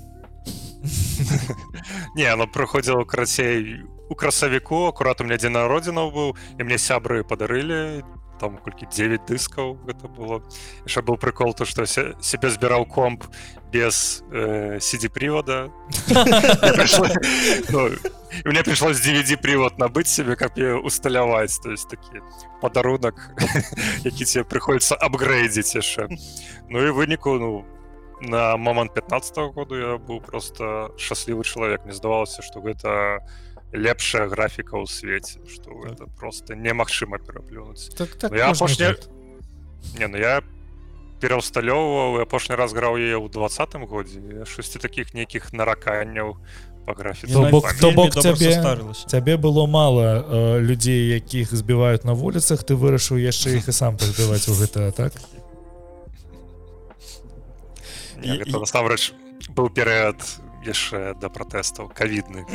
[2.15, 7.23] не она прыходзіла карацей у красавіку акурат у меня дзе народзінаў быў і мне сябры
[7.23, 8.03] падарылі
[8.39, 10.41] там колькі 9 дыскаў гэта было.
[10.85, 13.23] Яшчэ быў прыкол то што себе збіраў комп
[13.71, 15.71] без э, сиди привода
[17.69, 17.89] ну,
[18.45, 21.59] мне прыйшлось DVD привод набыць себе каб усталяваць.
[21.59, 22.21] То есть такі
[22.61, 23.15] падарунак
[24.03, 26.07] які тебе прыходіцца апгрейдзіць яшчэ.
[26.69, 27.65] Ну і выніку ну
[28.21, 31.85] на момант 15 -го году я быў просто шчаслівы чалавек.
[31.85, 33.44] Мне здавалася что гэта не
[33.75, 35.91] лепшая графіка ў свеце что так.
[35.91, 38.95] это просто немагчыма пераплюнуць так, так, я апошня
[39.99, 40.41] не ну я
[41.25, 44.43] пераўсталёўваў апошні раз граў яе ў двадцатым годзе.
[44.45, 46.35] Шасці таких нейкіх нараканняў
[46.85, 48.61] по графіцы то бок, то бок цябе
[49.07, 53.97] цябе было мало э, людзей якіх збіваюць на вуліцах ты вырашыў яшчэ іх і сам
[53.97, 55.13] пазбіваць у гэта так?
[58.21, 59.13] Насамрэч
[59.55, 60.21] быў перыяд
[60.67, 62.45] яшчэ да пратэстаў кавідны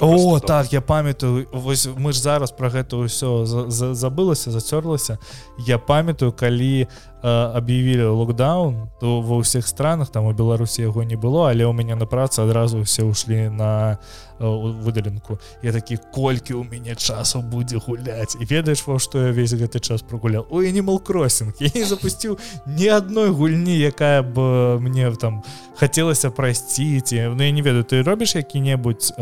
[0.00, 3.46] О так я памятаю вось мы ж зараз про гэта ўсё
[3.94, 5.18] забылася зацёрлася
[5.58, 6.88] я памятаю калі
[7.22, 11.98] аб'явілі локдаун то ва ўсіх странах там у беларусі яго не было але ў мяне
[11.98, 13.98] на працы адразу все ўшлі на
[14.38, 19.54] выдаленку я такі колькі у мяне часу будзе гуляць і ведаеш во што я весь
[19.54, 20.46] гэты час прогулял.
[20.50, 25.42] У animal кроссинг я не запусціў ні адной гульні якая б мне там
[25.74, 29.12] хацелася прасціць Ну я не ведаю ты робіш які-небудзь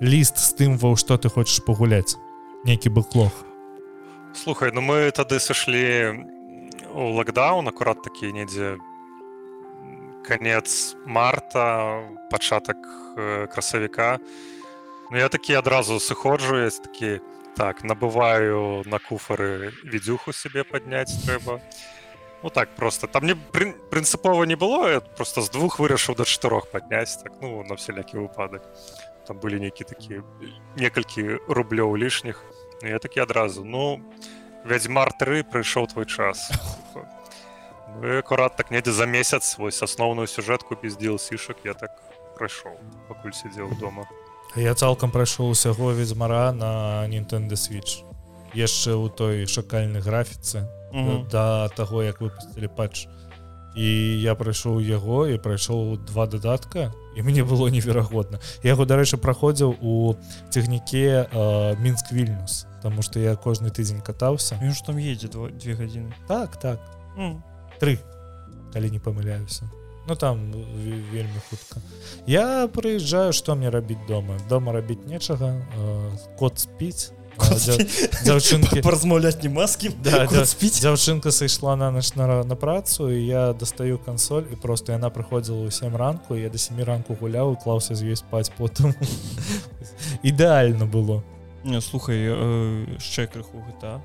[0.00, 2.16] ліст з тым ва што ты хочаш пагуляць
[2.64, 3.32] нейкі быклох
[4.34, 6.41] слухай ну мы тады сышлі
[6.94, 8.76] у локдаун акурат такі недзе
[10.26, 12.76] конец марта пачатак
[13.16, 14.18] э, красавіка.
[15.10, 17.20] Ну я такі адразу сыходжу есть такі
[17.56, 21.60] так набываю на куфары відзюху себе падняць трэба.
[22.42, 27.16] Ну так просто там не прынцыпова не было просто з двух вырашыў да чатырох падняць
[27.22, 28.62] так ну на всялякі выпадак.
[29.26, 30.22] Там былі нейкі такі
[30.76, 32.44] некалькі рублёў лішніх.
[32.82, 33.64] Ну, я такі адразу.
[33.64, 34.31] Ну я
[34.64, 36.50] вядзьмар 3 прыйшоў твой час.
[38.00, 41.92] Ну, акурат так недзе за месяц вось асноўную сюжэтку без дзелсішак я так
[42.38, 44.06] прайшоў пакуль сидзеў дома.
[44.56, 48.04] Я цалкам прайшоў усяго ведзьмара на Nintendo switch.
[48.54, 51.28] Яшчэ ў той шакальнай графіцы mm -hmm.
[51.30, 53.08] да таго як выпусцілі патч.
[53.76, 58.38] І я прайшоў яго і прайшоў два дадатка і мне было неверагодна.
[58.62, 60.14] Яго дарэчы праходзіў у
[60.50, 61.26] цягніке
[61.80, 66.58] мінск вільнюс Таму што я кожны тыдзень катаўся Ён ж там едзе две гадзіны так
[66.60, 66.80] так.
[67.78, 67.98] Три.
[68.72, 69.70] Калі не памыляюся
[70.08, 70.50] Ну там
[71.12, 71.78] вельмі хутка.
[72.26, 74.34] Я прыязджаю што мне рабіць дома?
[74.48, 75.62] Дома рабіць нечага
[76.38, 79.90] кот спіць дзяўчынкі размаўляць не маскі
[80.46, 85.10] спіць дзяўчынка сайшла на нач на, на працу і я дастаю кансоль і просто яна
[85.10, 88.94] прыходзіла ў сем ранку я да семі ранку гуляў клаўся з ёй спаць потым
[90.22, 91.22] ідэальна было
[91.80, 92.26] слухай
[92.98, 94.00] яшчэ крыху гэта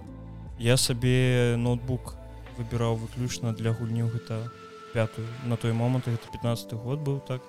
[0.59, 2.15] я сабе ноутбук
[2.57, 4.49] выбіраў выключна для гульні гэта
[4.93, 7.41] пятую на той момант это 15 год быў так.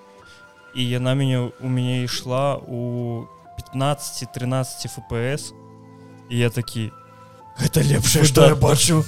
[0.75, 3.25] І яна мяне у мяне ішла у
[3.73, 5.53] 15-13 фпс
[6.29, 6.91] і я такі
[7.57, 9.03] гэта лепшае што я бачу.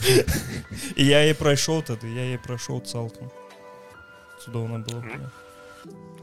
[0.97, 3.29] І я і прайшоў тады я е прайшоў цалкам
[4.41, 5.03] цудоўна было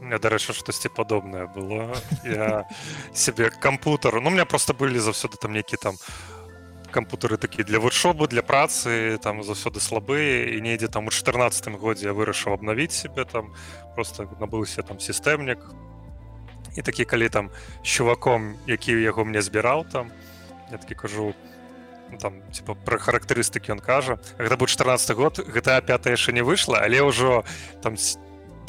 [0.01, 1.95] мне дарэчы штосьці падобнае было.
[2.23, 2.65] Я
[3.13, 5.95] сябе кампутару ну у меня просто былі заўсёды там нейкі там
[6.89, 12.07] кампутары такі для вучобы для працы там заўсёды слабыя і недзе там у 14 годзе
[12.07, 13.53] я вырашыў абнавіць себе там
[13.95, 15.59] просто набыўся там сістэмнік
[16.77, 17.51] і такі калі там
[17.83, 20.11] чуваком які яго мне збіраў там.
[20.71, 21.33] Я такі кажу
[22.11, 26.41] ну, там типа пра характарыстыкі ён кажа гэта быў 14 год гэта 5 яшчэ не
[26.41, 27.43] выйшла але ўжо
[27.81, 27.97] там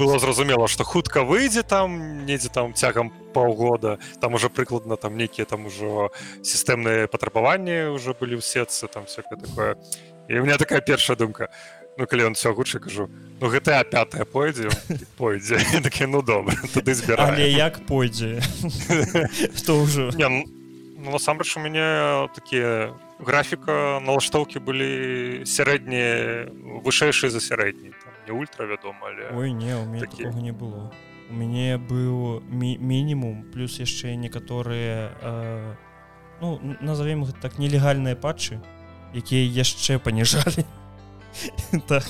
[0.01, 5.45] было зразумела что хутка выйдзе там недзе там цягам паўгода там уже прыкладна там нейкія
[5.45, 6.11] там ужо
[6.43, 9.77] сістэмныя патрабаванні уже былі ў сетцы там все такое.
[10.29, 11.49] І у меня такая першая думка.
[11.99, 13.11] Ну калі он все гучы кажу
[13.41, 14.71] ну гэта 5 пойдзе?
[15.17, 18.41] Пойдзе такі ну добра туды збіра як пойдзе?
[19.57, 20.11] Что ўжо?
[20.17, 26.49] Ну насамрэч у мяне такія графіка налаштоўкі былі сярэднія
[26.85, 27.93] вышэйшыя за сярэдні
[28.27, 30.25] не ультра вядома але ой не у мяне такі...
[30.41, 30.91] не было.
[31.31, 35.75] У мяне быў мі мінімум плюс яшчэ некаторыя э,
[36.41, 38.61] ну назовем гэта так нелегальныя патчы
[39.15, 40.65] якія яшчэ паніжалі
[41.87, 42.05] так.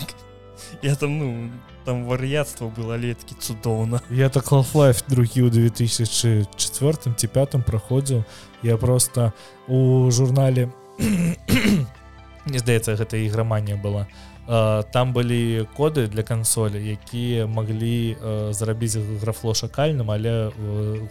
[0.83, 1.51] Я там ну
[1.85, 4.01] там вар'яцтва было леткі цудоўна.
[4.11, 8.25] Я так half-life другі ў 2004 ці пятым праходзіў
[8.63, 9.33] я просто
[9.69, 10.69] у журнале
[12.47, 14.07] не здаецца гэта іграманія была
[14.51, 18.17] там былі коды для кансолі якія маглі
[18.51, 20.51] зрабіць графло шакальным але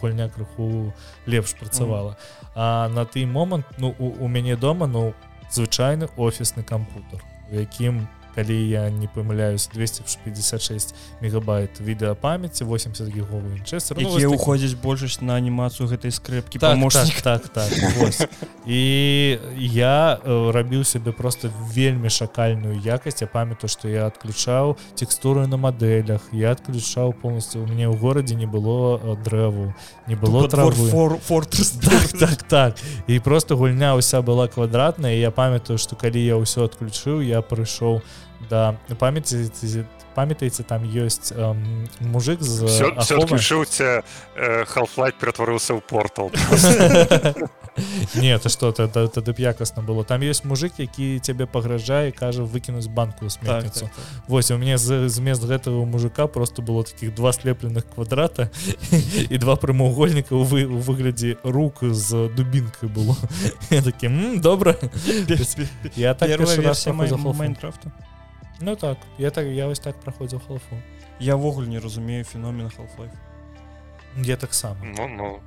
[0.02, 0.92] гульня крыху
[1.26, 2.16] лепш працавала.
[2.54, 5.14] А на той момант ну у, у мяне дома ну
[5.50, 13.56] звычайны офісны кампутер у якім у калі я не памыляюсь 256 мегабайт відэапамяці 80 гіговы
[13.58, 13.98] інчестер.
[14.00, 18.30] Ну, які уходзіць большасць на анімацыю гэтай скрэпкі так, помощник так так, так
[18.66, 23.22] і я рабіў сябе просто вельмі шакальную якасць.
[23.22, 28.34] Я памятаю что я адключаў текстуры на мадэлях я адключаў полностью у мяне ў горадзе
[28.34, 29.74] не было дрэву
[30.06, 31.18] не было травы.
[31.20, 31.50] форт
[31.82, 32.74] так, так так.
[33.06, 35.14] І просто гульня ўся была квадратная.
[35.14, 38.76] Я памятаю что калі я ўсё адключыў я прыйшоў у да.
[38.98, 39.50] Памяці
[40.14, 42.66] памятаеце там ёсць эм, мужик з
[42.98, 44.02] адключыўся
[44.36, 46.30] half-light ператварыўся ў портал
[48.14, 50.04] не это что тады б якасна было.
[50.04, 54.28] Там есть мужик які цябе пагражае кажа выкінуць банку сметніцу так, так, так.
[54.28, 58.50] Вось у мне змест гэтага мужика просто было таких два слепленых квадрата
[59.30, 63.16] і два прамаўгольніка вы у выглядзе рук з дубінкай было.
[63.84, 64.74] Таким добра
[65.96, 66.28] я так
[67.32, 67.92] майнкрафта
[68.60, 70.76] Ну так я так я вось так праходзіў халфу
[71.20, 73.16] я ўвогуле не разумею феномена half-life.
[74.24, 75.40] Я таксама ну, ну,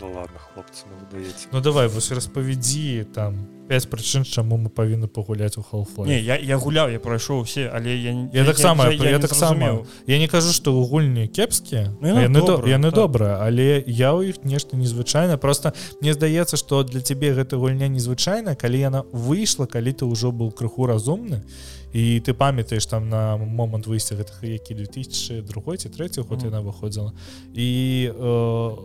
[0.00, 5.56] ну, ладно хлопцы ну, ну давай вось распавядзі там 5 прычын чаму мы павінны пагуляць
[5.56, 9.04] у халфу не я, я гуляў я прайшоў усе але я я таксама я, я,
[9.04, 13.00] я, я таксама я не кажу што ў гульні кепскія ну, яны добра, яны так.
[13.00, 17.88] добра але я ў іх нешта незвычайна просто мне здаецца што для цябе гэта гульня
[17.88, 23.08] незвычайна калі яна выйшла калі ты ўжо быў крыху разумны і і ты памятаеш там
[23.08, 27.12] на момант выйсця гэтых які 2002 ці трэці год яна выходзіла
[27.52, 27.68] і
[28.08, 28.76] э,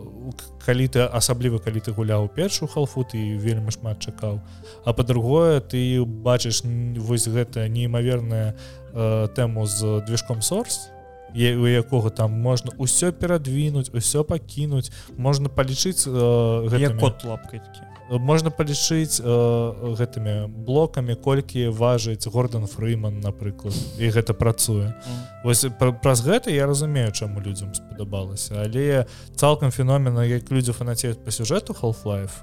[0.64, 4.40] калі ты асабліва калі ты гуляў першую халфу ты вельмі шмат чакаў.
[4.84, 6.62] А па-другое ты бачыш
[7.00, 8.54] вось гэта неймаверная
[8.92, 10.90] э, тэму з движком сорс
[11.34, 18.50] у якога там можна ўсё перадвинуть усё пакінуць можна палічыць э, кот лапкай такі можна
[18.50, 25.44] палічыць э, гэтымі блокамі колькі важыць гордан фрыман напрыклад і гэта працуе mm.
[25.44, 29.04] вось пр праз гэта я разумею чаму людзям спадабалася але
[29.36, 32.40] цалкам феномена як людзі фанацеюць по сюжэту half-life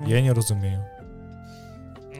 [0.00, 0.08] mm.
[0.08, 0.86] я не разумею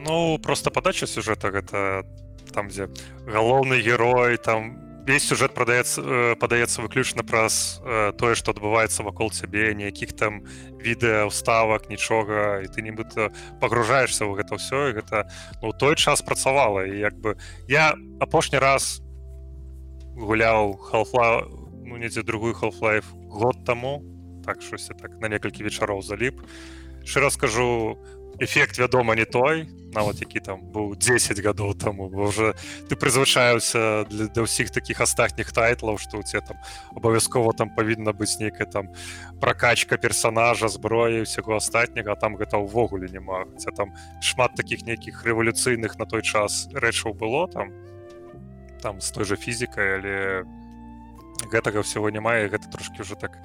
[0.03, 2.03] ну просто падача сюжэта гэта
[2.51, 2.91] там дзе
[3.23, 9.29] галоўны герой там весь сюжет прадаецца э, падаецца выключна праз э, тое што адбываецца вакол
[9.29, 10.41] цябе ніякіх там
[10.81, 13.29] відэа ўставак нічога і ты нібыта
[13.61, 15.29] пагружаешься ў гэта ўсё і гэта
[15.61, 17.37] ну, той час працавала і як бы
[17.69, 19.05] я апошні раз
[20.17, 21.45] гуляў халфла
[21.85, 24.01] ну недзе другую half-life год таму
[24.41, 26.41] так щось так на некалькі вечароў заліп
[27.05, 28.01] шчыра скажу
[28.39, 29.67] эфект вядома не той.
[29.93, 32.53] Нават які там быў 10 гадоў таму уже
[32.89, 36.57] ты прызвычаюся для, для ўсіх таких астатніх тайтлаў што у тебе там
[36.91, 38.91] абавязкова там павінна быць нейкая там
[39.39, 43.47] прокачка персонажа зброі усяго астатняга там гэта ўвогуле няма.
[43.57, 47.71] Ця там шмат таких нейкіх рэвалюцыйных на той час рэчаў было там
[48.83, 50.43] там з той же фізікай але
[51.47, 53.39] гэтага всего няма і гэта трошки уже так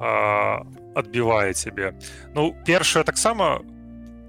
[0.00, 1.94] адбівае цябе.
[2.34, 3.79] Ну першае таксама у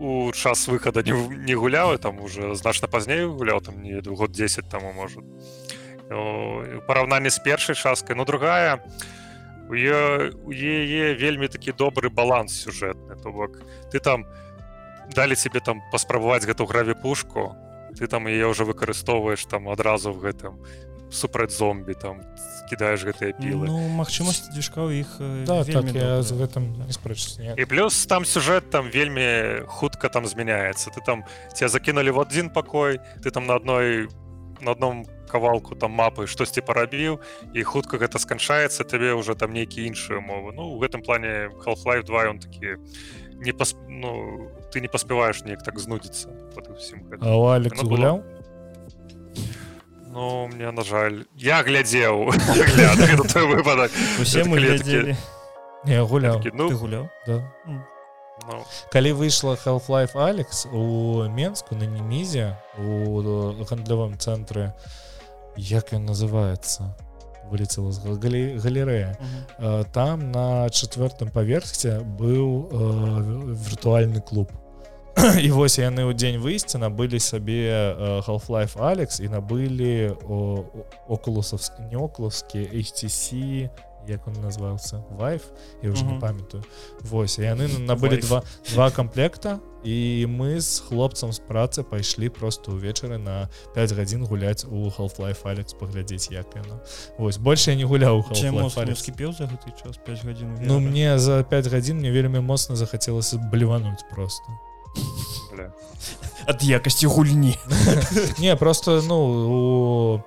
[0.01, 1.13] у час выхада не,
[1.45, 5.23] не гуляў там уже значна пазней гуляў там не год 10 таму может.
[6.87, 8.15] Параўнанне з першай часткай.
[8.15, 8.81] Ну другая
[9.69, 9.75] у
[10.51, 13.15] яе вельмі такі добры баланс сюжэтны.
[13.21, 13.61] То бок
[13.93, 14.25] ты там
[15.13, 17.55] далі цябе там паспрабаваць гэту граві пушку
[17.97, 20.57] ты там яе ўжо выкарыстоўваеш там адразу в гэтым
[21.11, 22.21] супраць зомбі там
[22.71, 23.67] кідаеш гэтыя пілы.
[23.67, 25.91] Ну, магчымасць движка у іх да, так,
[26.23, 26.71] з гэтым
[27.59, 30.89] і плюс там сюжэт там вельмі хутка там змяняецца.
[30.95, 34.07] Ты там ці закінулі в адзін пакой ты там на адной
[34.61, 37.19] на одном кавалку там мапы штосьці парабіў
[37.53, 40.55] і хутка гэта сканчаецца табе ўжо там нейкія іншыя мовы.
[40.55, 42.79] Ну у гэтым плане half-life 2 он такі
[43.41, 43.75] не пас...
[43.89, 46.29] ну ты не паспяваеш неяк так знудзіцца
[47.57, 48.41] алекс гуляў было...
[50.11, 55.15] Ну мне на жаль я глядзеў выпадак усе мы глядзелі
[55.87, 56.69] не гуляў ну.
[56.75, 57.39] Гуляў да.
[57.65, 58.59] ну.
[58.91, 63.21] калі выйшла half-life алекс у менску на немізе у
[63.63, 64.73] гандлёвым цэнтры
[65.55, 66.91] як ён называется
[67.49, 67.99] вылецела з
[68.59, 69.15] галерэя
[69.93, 72.67] там на чавёртым паверхце быў
[73.55, 74.51] віртуальны клуб
[75.43, 77.67] і вось яны ў дзень выйсця набылі сабе
[78.25, 80.15] half-life алекс і набылі
[81.07, 83.69] окулусовскі неоклускі HTC
[84.07, 85.41] як он назваўся вайф
[85.83, 86.13] я уже mm -hmm.
[86.13, 86.63] не памятаю.
[87.01, 88.41] Вось яны набылі два
[88.73, 94.65] два комплекта і мы з хлопцам з працы пайшлі просто ўвечары на 5 гадзін гуляць
[94.65, 96.79] у half-life алекс паглядзець як яно
[97.17, 98.25] Вось больше я не гуляў
[98.95, 99.97] скіпеў за гэты час?
[100.05, 104.43] 5 гадзін Ну мне за 5 гадзін мне вельмі моцна захацелася блівануть просто
[106.47, 107.57] ад якасці гульні
[108.39, 109.17] не просто ну
[110.15, 110.23] у...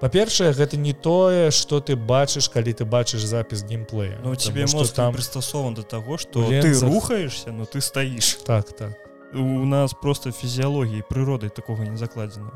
[0.00, 4.20] па-першае гэта не тое что ты бачыш калі ты бачыш запіс геймплея.
[4.22, 8.94] Ну тебе мозг там прыстасован до того что ты рухаешься но ты стаіш так так.
[9.34, 12.50] У нас просто фізіялогіі прыродай такого не закладзена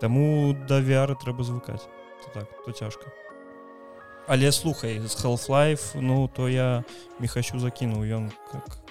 [0.00, 1.82] Таму да вяры трэба звыкаць
[2.34, 3.12] так то цяжка
[4.26, 6.84] але слухай з half-life ну то я
[7.18, 8.83] мехачу закінуў ён как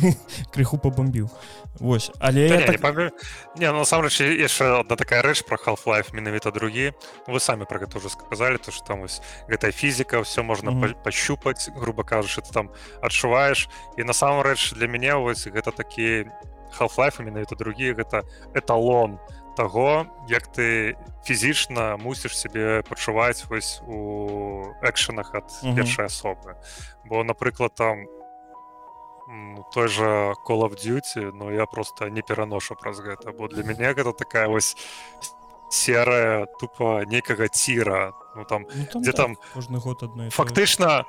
[0.52, 1.28] крыху пабомбіў
[1.80, 2.96] Вось але да, так...
[2.96, 3.10] не,
[3.56, 6.92] не ну, насамрэч яшчэ одна такая рэч про half-life менавіта другі
[7.26, 10.80] вы самі про гэта уже сказали то что там вось гэтая фізіка все можна mm
[10.80, 11.02] -hmm.
[11.02, 12.70] пощупаць грубо кажучы ты там
[13.02, 16.26] адчуваеш і насамрэч для мяне вось гэта такі
[16.78, 18.22] half-life менавіта другі гэта
[18.54, 19.18] эталон
[19.56, 26.54] того як ты фізічна мусіш себе пачуваць вось у экшанах ад першай асобы
[27.04, 28.19] бо напрыклад там у
[29.72, 33.94] той же call of duty но я просто не пераношу праз гэта бо для мяне
[33.94, 34.76] гэта такая вось
[35.70, 41.04] серая тупо некага ціра ну там ну, там где так, там кожны год одно фактычна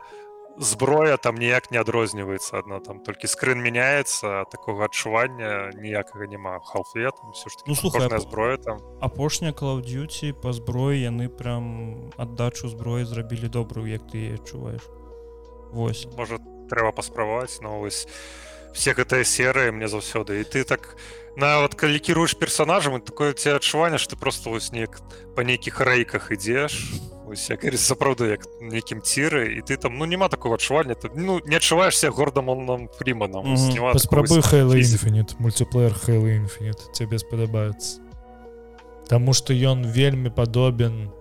[0.58, 7.10] зброя там ніяк не адрозніваецца одна там толькі скрын мяняецца такого адчування ніякага няма халфе
[7.34, 8.78] все ж ну, слухай, зброя там.
[9.02, 14.82] Апошняя duty по зброі яны прям аддачу зброі зрабілі добрую як ты адчуваеш
[15.72, 16.06] Вось.
[16.18, 16.42] Может
[16.72, 18.08] трэба паспрабаваць но вось
[18.72, 20.96] все гэтыя серыі мне заўсёды і ты так
[21.36, 25.04] нават калі кіруеш персонажам такое ці адчуванне что ты просто вось неяк
[25.36, 26.80] па нейкіх рэйках ідзеш
[27.80, 32.12] сапраўды як нейкім ціры і ты там ну няма такого адчування тут ну не адчуваешься
[32.12, 33.56] гордам он нам фріманам
[34.00, 34.40] спрабы
[35.40, 35.96] мультиплеер
[36.96, 38.00] цябе спадабаецца
[39.12, 41.12] Таму что ён вельмі падобен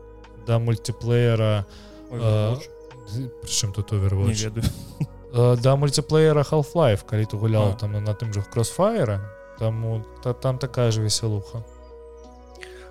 [0.47, 1.67] да мультиплеера
[3.43, 4.63] прычым тут овер ведаю
[5.01, 9.21] Э, да мультиплеера half-life калі ты гуляў там на тым жа кроссфайра
[9.59, 11.65] таму та, там такая же весялуха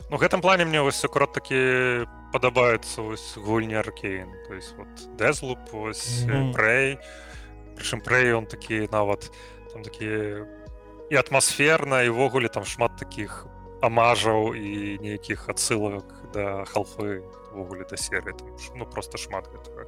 [0.10, 4.26] Ну гэтым плане мне вось акурат такі падабаецца вось гульні аркейн.
[4.48, 4.90] То есть вот
[5.22, 6.98] дэзлуп прэй
[7.78, 9.30] прычым прэй он такі нават
[9.72, 10.50] там такі
[11.10, 13.46] і атмасферна івогуле там шмат таких
[13.82, 18.34] амажаў і нейкіх адсылак да халфывогуле да серы
[18.76, 19.86] ну просто шмат гэтага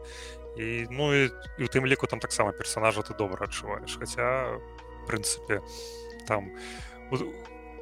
[0.56, 3.97] і ну і, і у тым ліку там таксама персонажа ты добра адчуваеш.
[3.97, 4.60] Хаця
[5.08, 5.62] прынцыпе
[6.28, 6.52] там
[7.12, 7.18] у,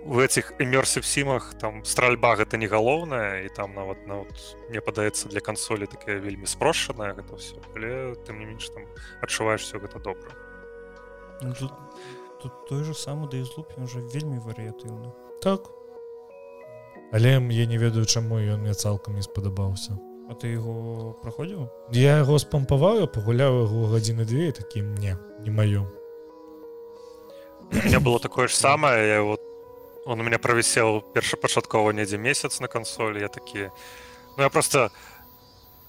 [0.05, 4.31] у этих імерсів сімах там стральба гэта не галоўная і там нават нават
[4.69, 8.85] мне падаецца для кансолі такая вельмі спрошчаная гэта все але тым не менш там
[9.21, 10.31] адчуваеш все гэта добра.
[11.41, 11.71] Ну, тут,
[12.41, 15.11] тут той же самы да ізлуп уже вельмі варыятыўны.
[15.41, 15.71] Так.
[17.11, 19.97] Але я не ведаю чаму ён мне цалкам не спадабаўся
[20.29, 21.65] А ты яго праходзіў
[21.97, 25.89] я яго спампаваў я пагуляў яго гадзіны две такім мне не маё
[27.73, 29.41] мне было такое ж самае я вот
[30.05, 33.73] он у меня правісеў першапачаткова недзе месяц на кансолі я такі
[34.37, 34.91] ну я просто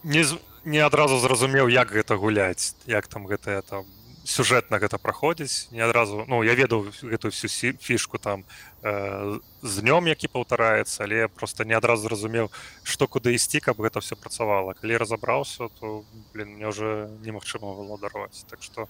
[0.04, 0.24] не
[0.64, 3.84] не адразу зразумеў як гэта гуляць як там гэтая там
[4.24, 8.44] сюжэтна гэта праходзіць не адразу ну я ведаў гэтую всю фішку там
[8.82, 12.50] э, з днём які паўтараецца але просто не адразу зразумеў
[12.84, 16.04] што куды ісці каб гэта все працавала калі разабраўся то
[16.34, 18.88] блин мне уже немагчыма было дарваць так что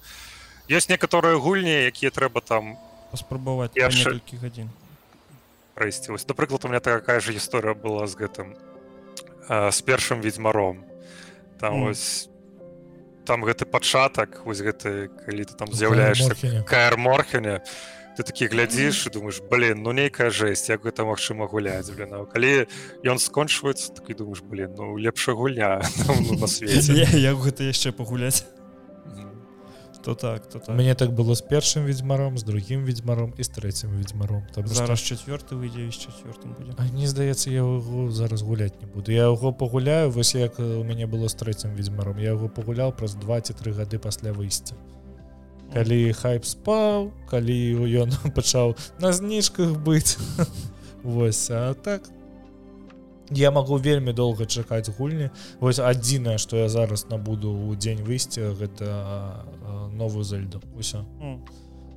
[0.68, 2.76] ёсць некаторыя гульні якія трэба там
[3.10, 4.70] паспрабаваць некалькі гадзін
[5.74, 8.54] прайсці вось напрыклад у меня такая же гісторыя была з гэтым
[9.48, 10.82] з першым ведьзьмаром
[11.58, 11.86] там mm.
[11.86, 12.29] вось
[13.26, 16.34] там гэты пачатак вось гэты калі ты там з'яўляешься
[16.66, 17.60] каэр морхене
[18.16, 22.66] ты такі глядзіш і думаешь блин ну нейкая жесть як гэта магчыма гуляць блин калі
[23.04, 27.92] ён скончваецца так і думаешь блин ну лепша гуля ну, на свеце як гэта яшчэ
[27.92, 28.44] пагуляць
[30.02, 30.74] то так то так.
[30.74, 34.98] мне так было з першым ведьзьмаром з другім ведьзьмаром і з трэцім ведьзьмаром там зараз
[34.98, 35.14] што...
[35.14, 39.12] четверты выйдзе з четвертым будзе не здаецца я яго зараз гуляць не буду.
[39.12, 43.14] Я яго пагуляю вось як у мяне было з трэцім ведьзьмаром я яго пагуляў праз
[43.14, 44.74] 23 гады пасля выйсця
[45.72, 47.58] калі хайп спаў калі
[48.04, 50.18] ён пачаў на зніжках быць
[51.02, 52.19] восьось а так то
[53.30, 55.30] я могу вельмі доўга чакаць гульні.
[55.60, 59.44] Вось адзінае что я зараз набуду у дзень выйсця гэта
[59.92, 61.04] новую зальду ўсё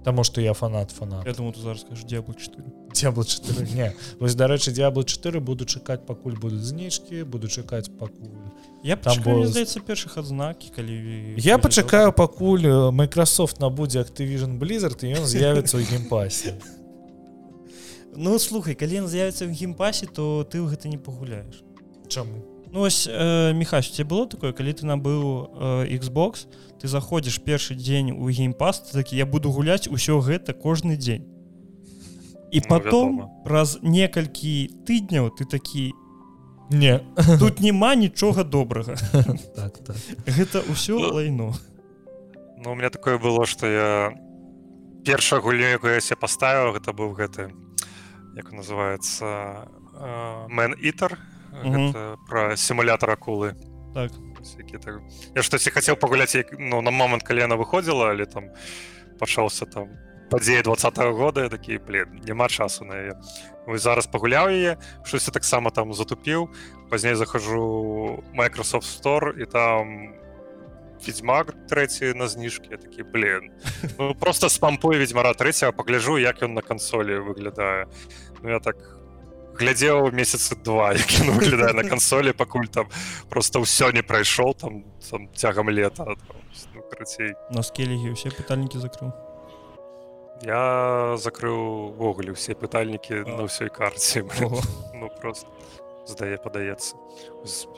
[0.03, 1.25] Таму что я фанат фанат.
[1.25, 2.63] Я думаю зараз скажу дзябл 4
[2.93, 3.93] дзябл 4 не.
[4.19, 8.51] Вось дарэчы дзябл 4 буду чакаць пакуль будуць зніжкі буду чакаць пакуль
[8.83, 9.45] я там бо...
[9.47, 15.87] здаецца першых адзнакі калі я пачакаю пакуль Microsoft набудзе Activision blizzard і ён з'явіцца ў
[15.87, 16.59] геймпасе
[18.15, 21.63] Ну слухай калі ён з'явіцца в геймпасе то ты ў гэта не пагуляеш
[22.07, 25.49] Чаму Ну ось э, мехач тебе было такое калі ты набыў
[25.85, 26.45] э, Xbox
[26.81, 31.25] ты заходзіш першы дзень у геймпас такі я буду гуляць усё гэта кожны дзень
[32.53, 33.43] і ну, потом вядома.
[33.45, 35.93] праз некалькі тыдняў ты такі
[36.69, 37.01] не
[37.39, 38.95] тут няма нічога добрага
[39.57, 39.97] так, так.
[40.25, 41.53] гэта ўсё ну, лайно
[42.63, 44.13] Ну у меня такое было что я
[45.05, 47.51] першая гульню якую я себе паставіў гэта быў гэты
[48.35, 49.67] як называется
[50.49, 51.17] мэн ітер
[52.27, 53.53] про сімулятор акулы
[53.93, 54.11] так.
[54.83, 55.01] так.
[55.35, 58.49] я штосьці хацеў пагуляць як ну на момант калі яна выходзіла але там
[59.19, 59.89] пачаўся там
[60.29, 63.13] падзеі два -го года такі блин няма часу на яе
[63.67, 66.49] вы зараз пагуляў яе штосьці таксама там затупіў
[66.89, 70.13] пазней захожу Microsoft store і там
[71.05, 73.51] ведьзьмак трэці на зніжкі такі блин
[73.99, 77.87] ну, просто спампую ведьзьмара трэцяга пагляжу як ён на кансолі выглядае
[78.41, 78.77] ну я так
[79.59, 82.89] глядзеў месяцы два які выглядае на кансолі пакуль там
[83.29, 86.05] просто ўсё не прайшоў там там цягам лета
[86.73, 89.13] ну, карацей на скелегі усе пытальнікі закрыў
[90.43, 94.25] я закрыў-ввогуле ўсе пытальнікі на ўсёй карце
[94.93, 95.47] ну просто
[96.05, 96.95] здае падаецца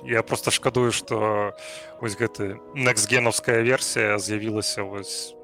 [0.03, 1.53] я просто шкадую что
[2.01, 5.36] вось гэты нексгенаўская версія з'явілася вось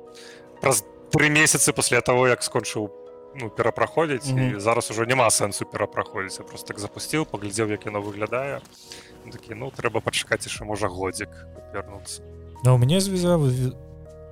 [0.61, 2.89] праз тры месяцы пасля того як скончыў
[3.36, 4.57] ну, перапраходзіць mm -hmm.
[4.57, 8.59] і зараз ужо няма сэнсу перапраходзіць я просто так запусціў паглядзеў як яно выглядае
[9.32, 11.29] такі ну трэба пачакаць яшчэ можа годзік
[11.73, 12.21] вярнуцца
[12.63, 13.38] но у мяне звяза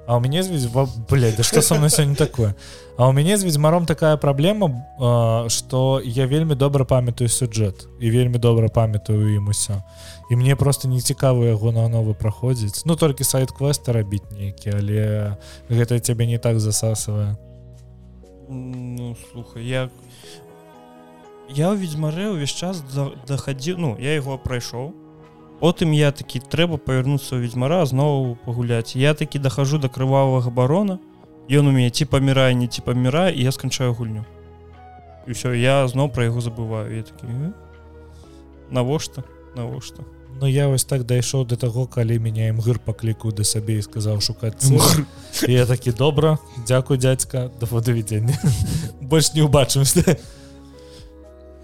[0.10, 0.66] А у мяне з
[1.06, 2.56] блядь, да што са мной сёння такое?
[2.98, 4.74] А у мяне з ведзьмаром такая праблема
[5.54, 9.86] што я вельмі добра памятаю сюджэт і вельмі добра памятаю ім усё
[10.32, 12.90] і мне просто не цікава яго на новы праходзіць.
[12.90, 15.38] Ну толькі сайт квеста рабіць нейкі але
[15.70, 17.38] гэта цябе не так засасвае
[18.50, 19.90] ну, слухай я
[21.54, 22.82] я ў ведзьмарэ ўвесь час
[23.30, 24.90] дахадзіў ну я яго прайшоў
[25.60, 28.96] потым я такі трэба павярнуцца ў ведьзьмара зноў пагуляць.
[28.96, 31.00] Я такі дахожу до крывавага барона
[31.50, 34.26] ён у мяне ці памірае не ці памірае і я сканчаю гульню.
[35.28, 36.94] І ўсё я зноў пра яго забываю.
[36.94, 37.54] Я такі
[38.70, 39.24] навошта?
[39.56, 40.06] Навошта?
[40.42, 44.22] Ну я вось так дайшоў до таго калі меня імгыр паклікаў да сабе і сказаў
[44.22, 44.72] шукаць
[45.48, 48.38] я такі добра дзякуй дядзька да фотоведзення
[49.02, 50.16] больш не убачымся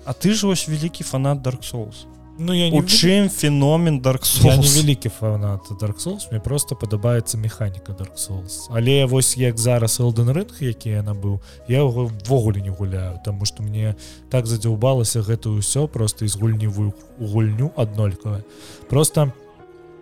[0.05, 2.03] А ты ж вось вялікі фанат dark souls
[2.37, 8.17] Ну я не чым феномен dark невялікі фанат dark souls мне просто падабаецца механіка dark
[8.19, 8.67] souls.
[8.69, 13.45] Але вось як зараз элден рынг які я набыў я его ввогуле не гуляю тому
[13.45, 13.95] что мне
[14.29, 18.43] так задзяўбалася гэта ўсё просто из гульневую гульню аднолькавая
[18.89, 19.31] просто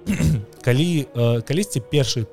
[0.65, 2.25] калі э, калісьці першы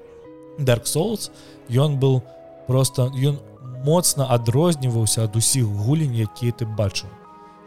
[0.59, 1.31] dark souls
[1.69, 2.23] ён был
[2.67, 3.37] просто ён
[3.85, 7.20] моцна адрозніваўся ад усіх гулень якія ты бачыў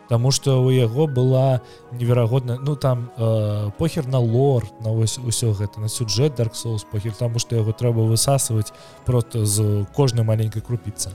[0.10, 5.54] Таму што у яго была неверагодна ну там э, похер на лор на вось усё
[5.54, 8.74] гэта на сюджэт dark souls похер таму што яго трэба высасваць
[9.06, 11.12] просто з кожнай маленькай крупіцы.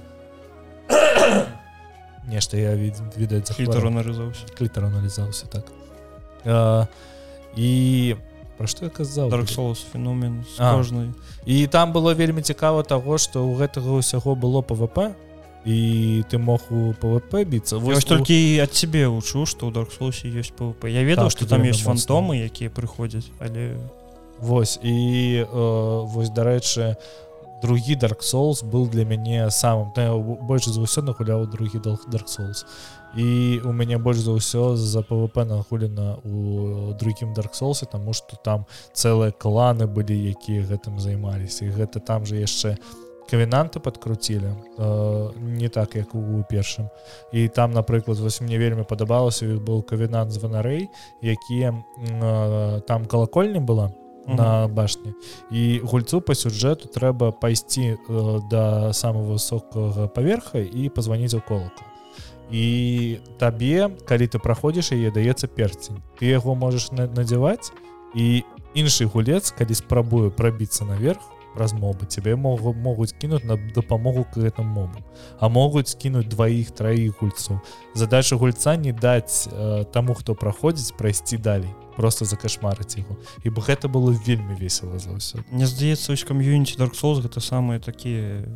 [2.28, 5.46] Нешта я відаць нарызаўся клітар аналізаўся.
[5.46, 5.64] Так.
[6.44, 6.86] Э,
[7.56, 8.16] і
[8.56, 9.28] про што я казаў?
[9.28, 11.12] Dark souls феномен кожнай.
[11.44, 15.12] І там было вельмі цікава таго што ў гэтага ўсяго было пвп
[15.64, 20.54] і ты мог у пвп біцца вось толькі ад цябе учу што ў даркслосе ёсць
[20.54, 23.74] пвп я ведаў што там ёсць фантомы якія прыходзяць але
[24.38, 25.46] вось і э,
[26.14, 26.96] вось дарэчы
[27.62, 29.90] другі dark souls был для мяне самым.
[30.46, 32.64] Больш за ўсё нагуляў другі dark souls.
[33.16, 38.36] І у мяне больш за ўсё за пвп нагулена у другім dark соусе тому что
[38.36, 41.64] там цэлыя кланы былі якія гэтым займаліся.
[41.64, 46.88] І гэта там же яшчэ у кавінанты подкруцілі э, не так як у першым
[47.32, 50.88] і там напрыклад вось мне вельмі падабалася быў кавінант званарэй
[51.22, 53.92] якія э, там калакольня была
[54.28, 55.14] на башні
[55.50, 61.84] і гульцу по сюжэту трэба пайсці э, да самого высокага паверха і позвоніць у колаку.
[62.50, 66.00] І табе калі ты праходзіш яе даецца перцень.
[66.20, 67.72] Ты яго можаш надзяваць
[68.14, 71.20] і іншы гулец калі спрабую прабіцца наверх
[71.58, 75.02] праз мобы тебе могу могуць кінуць на дапамогу к гэтым мобу.
[75.40, 77.58] А могуць скінуць дваіх траіх гульцоў
[77.94, 83.58] задача гульца не даць э, таму хто праходзіць прайсці далей просто закашмарыць яго і бы
[83.58, 88.46] гэта было вельмі весело за ўсё мне здаецца ось кам'юніці dark souls гэта самыя такія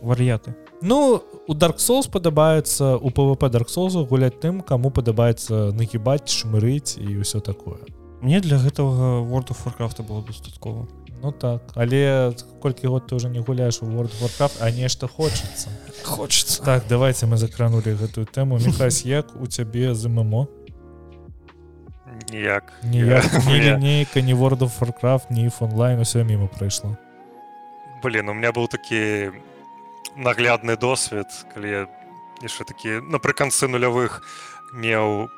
[0.00, 6.30] вар'яты Ну у dark souls падабаецца у пвп dark souls гуляць тым кому падабаецца нагібаць
[6.30, 7.82] шмырыць і ўсё такое.
[8.22, 10.86] Мне для гэтага world of warcraft было дастаткова
[11.22, 15.68] Ну так але колькі год ты уже не гуляешь у world warcraft а нешта хочется
[16.04, 18.58] хочется так давайте мы закранули гэтую тэму.
[18.58, 20.48] Мехась як у цябе за ммо?
[22.30, 22.72] Ніяк.
[22.82, 26.96] Нейка не world of warcraft не онлайн усё мимо прайшло
[28.02, 29.30] блин у меня был такі
[30.16, 31.86] наглядны досвед калі
[32.42, 34.22] яшчэ такі напрыканцы нулявых
[34.72, 35.28] меў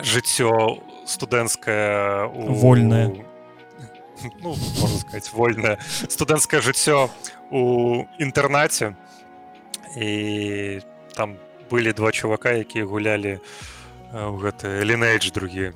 [0.00, 3.31] жыццё студэнцкае вольное у
[4.40, 7.08] ну, можна сказать вольнае студэнцкае жыццё
[7.50, 7.62] у
[8.18, 8.94] інтэрнаце
[9.96, 10.80] і
[11.14, 11.36] там
[11.70, 13.40] былі два чувака якія гулялі
[14.12, 15.72] ў гэты лінейдж другі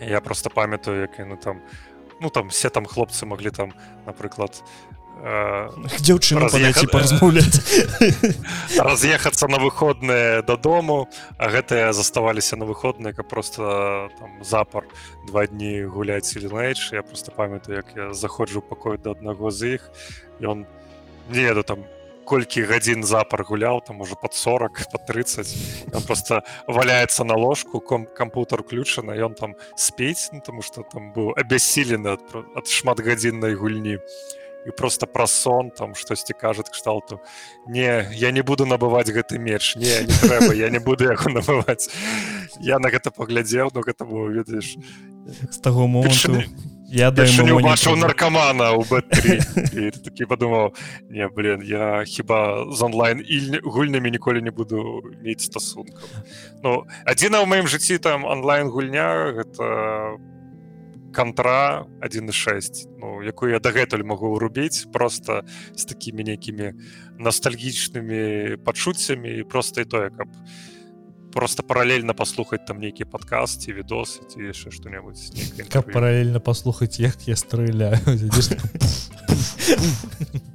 [0.00, 1.60] я просто памятаю як ну там
[2.20, 3.72] ну там все там хлопцы маглі там
[4.06, 4.62] напрыклад
[5.22, 7.60] дзяўчына раз'ехаць паразмаўляць
[8.74, 11.06] раз'ехацца на выходныя дадому
[11.38, 14.82] а гэтыя заставаліся на выходныя каб просто там запар
[15.28, 19.90] два дні гуляць ілінейдж я просто памятаю як я заходжу пакой да аднаго з іх
[20.40, 20.66] ён
[21.30, 21.86] не еду там
[22.26, 27.78] колькі гадзін запар гуляў там уже под 40 по 30 он просто валяецца на ложку
[27.78, 33.54] ком кампутер ключана ён там спець ну, тому что там быў абяссілены ад, ад шматгадзіннай
[33.54, 34.02] гульні.
[34.02, 37.20] і і просто пра сон там штосьці кажа кшталту
[37.66, 41.90] не я не буду набываць гэты меч не, не трэба я не буду яго набываць
[42.60, 44.76] я на гэта паглядзеў но гэта было ведаеш
[45.50, 46.42] з таго моманту
[46.92, 48.84] я бачыў наркамана у
[50.04, 50.74] такі падумаў
[51.08, 56.06] не блин я хіба з онлайн і гульнямі ніколі не буду мець стасункаў
[56.62, 59.66] Ну адзіна ў маім жыцці там онлайн гульня гэта
[60.22, 60.41] по
[61.14, 65.42] контра 1,6 ну якую я дагэтуль могу рубіць просто
[65.76, 66.72] з такими нейкімі
[67.18, 70.28] ностальгічнымі пачуццямі просто і тое каб
[71.32, 75.32] просто паралельна паслухаць там нейкі падкаст ці відос ці яшчэ что-небудзь
[75.68, 77.98] каб паралельна паслухаць як я стреляю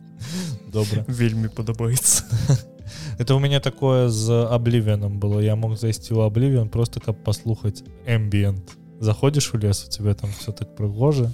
[0.78, 1.06] добра.
[1.08, 2.24] Вельмі падабаецца.
[3.20, 5.42] Это у меня такое з аблівеном было.
[5.42, 10.30] Я мог зайсці ў аблівен просто каб паслухаць эмбіент заходишь у лес у тебя там
[10.32, 11.32] все так прыгожа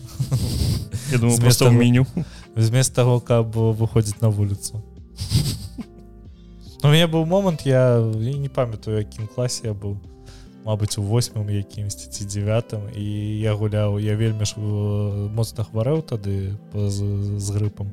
[1.11, 2.05] я думаю просто меню.
[2.55, 4.83] вместо того каб выходзіць на вуліцу
[6.83, 9.97] у меня быў момант я не памятаю якім класе я быў
[10.63, 13.03] Мабыць у восьмым якімсьці ці девятым і
[13.43, 14.55] я гуляў я вельмі ж
[15.35, 16.97] моцна хварэў тады з,
[17.35, 17.91] з грыпам.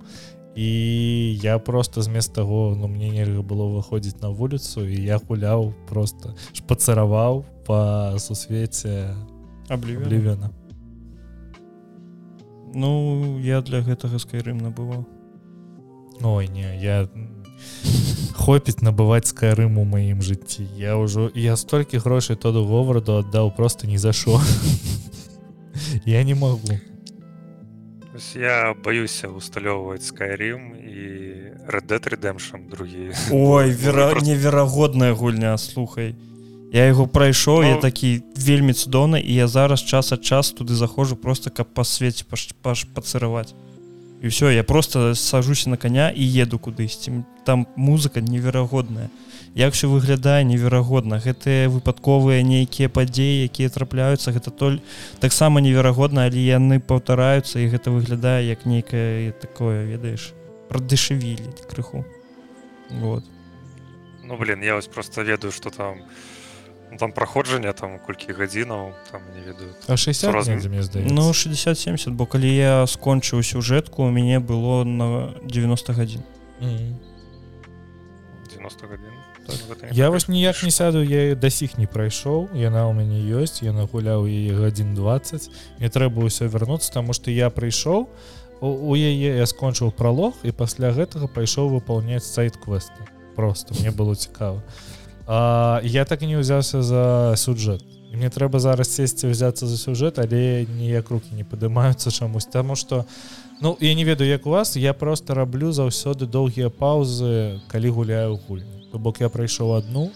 [0.54, 5.74] І я просто змест таго ну мне нельга было выходзіць на вуліцу і я гуляў
[5.90, 9.18] просто шпацараваў по сусвеце
[9.70, 10.50] аблівена
[12.74, 15.02] Ну я для гэтага скайрым набываў.
[16.22, 17.08] Ой не я
[18.34, 20.66] хопіць набываць скайрым у маім жыцці.
[20.78, 24.40] Я ўжо я столькі грошай тоду говарду аддаў просто ні за що
[26.06, 26.78] я не могу
[28.34, 31.00] я боюся усталёўваць скайрым і
[31.66, 33.10] red redemption другі.
[33.32, 36.14] Ой вера неверагодная гульня слухай.
[36.14, 36.29] я
[36.72, 41.16] яго прайшоў я ну, такі вельмі цудоўна і я зараз час ад час туды заходжу
[41.16, 42.24] просто каб па свеце
[42.62, 43.54] паш пацыраваць.
[44.22, 47.24] І все я просто сажуся на коня і еду кудысьці.
[47.44, 49.08] Там музыка неверагодная.
[49.54, 51.18] Як все выглядае неверагодна.
[51.18, 54.78] Гэтыя выпадковыя нейкія падзеі якія трапляюцца гэта толь
[55.18, 60.34] таксама неверагодна але яны паўтараюцца і гэта выглядае як нейкае такое ведаеш
[60.68, 62.04] прадышавілі крыху.
[62.90, 63.24] Вот
[64.30, 66.39] ну блин я вось просто ведаю что там у
[66.98, 72.26] там праходжанне там колькі гадзінаў там не ведаю 60 раз мне здаецца ну 60-70 бо
[72.26, 76.22] калі я скончыў сюжэтку у мяне было на 90 гадзін
[76.60, 76.94] mm -hmm.
[78.50, 79.12] 90 гадзін
[79.46, 83.62] так, я вось ніяк не сяду я да сіх не прайшоў яна ў мяне ёсць
[83.62, 88.08] я нагуляў яе гадзін 20 мне трэба ўсё вярнуцца таму што я прыйшоў
[88.60, 94.14] у яе я скончыў пралог і пасля гэтага пайшоў выпаўняць сайт квеста просто мне было
[94.14, 94.89] цікава а
[95.32, 100.18] А, я так і не ўзяўся за сюджэт мне трэба зараз сесці ўзяцца за сюжэт
[100.18, 103.06] але ніяк руки не падымаюцца чамусь таму что
[103.62, 108.42] ну я не ведаю як у вас я просто раблю заўсёды доўгія паўзы калі гуляю
[108.42, 110.10] гульні то бок я прайшоў одну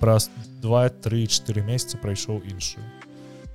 [0.00, 0.28] праз
[0.60, 2.84] 2-3-4 месяца прайшоў іншую.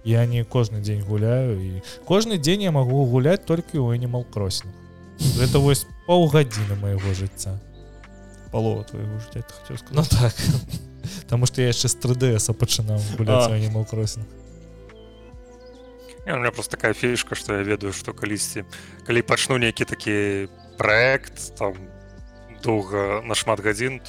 [0.04, 4.74] Я не кожны дзень гуляю і кожны дзень я магу гуляць толькі ў animal crossing.
[5.38, 7.62] Это вось паўгадзіны майго жыцця
[8.52, 10.12] палова твоего жыцця хотел сказать.
[10.12, 10.34] Ну, так
[11.28, 14.26] Таму што я яшчэ з 3ds пачынаў гуляць кросінг
[16.26, 18.64] у меня просто такая фішка что я ведаю что калісьці
[19.08, 20.48] калі пачну нейкі такі
[20.78, 21.76] проект там
[22.64, 24.00] доўга на шмат гадзін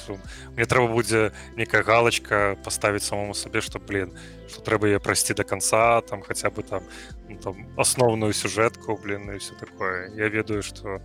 [0.55, 4.15] мне трэба будзе некая галочка поставить самому сабе что блин
[4.47, 6.83] что трэба я прайсці до конца там хотя бы там,
[7.27, 10.09] ну, там основную сюжэтку блин и все такое.
[10.15, 11.01] Я ведаю что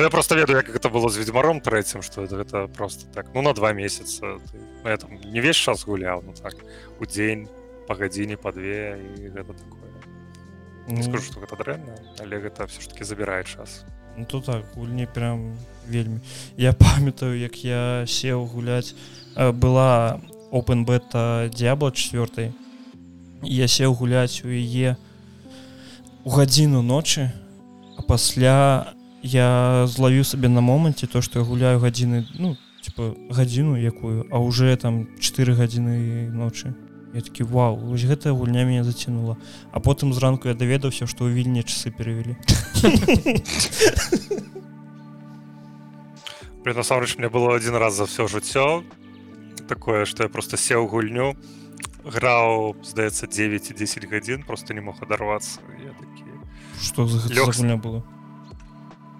[0.00, 3.42] Ну, я просто ведаю як гэта было з ведьмаром трэцім что гэта просто так ну
[3.42, 4.40] на два месяца.
[4.82, 6.56] Ну, я там не весь час гуляў ну так
[7.00, 7.48] у дзень
[7.86, 9.92] па гадзіне па две і гэта такое.
[10.88, 13.84] Не скажу что гэта дрэнна але гэта все ж таки забірае час
[14.16, 15.52] ну то так гульні прям
[15.84, 16.24] вельмі
[16.56, 18.96] я памятаю як я сеў гуляць
[19.36, 20.16] была
[20.50, 22.48] open бета дзябла 4
[23.44, 24.96] я сеў гуляць у яе
[26.24, 27.28] у гадзіну ночы
[27.98, 33.76] а пасля я злавіў сабе на моманце то что я гуляю гадзіны ну типа гадзіну
[33.76, 36.74] якую а уже там 4 гадзіны ночы.
[37.12, 39.36] Я такі вау вось гэтая гульня меня зацінула
[39.72, 42.36] а потым зранку я даведаўся что ў вільні часы перавялі.
[46.64, 48.84] Насамрэч мне было один раз за все жыццё
[49.68, 51.36] такое что я просто сеў гульню
[52.04, 55.60] граў здаецца 9 і 10 гадзін просто не мог адарвацца.
[56.80, 58.02] Что за лёгня было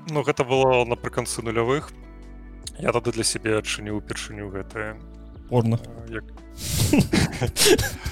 [0.09, 1.93] Ну гэта было напрыканцы нулявых.
[2.79, 4.97] Я тады для сябе адчыніў упершыню гэтае.
[5.51, 5.79] Порно.
[6.09, 6.25] Як...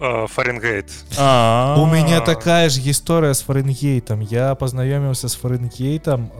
[0.00, 0.88] фаренгейт.
[1.76, 6.32] У мяне такая ж гісторыя з фаренгейтам я пазнаёміўся з фаренгейтам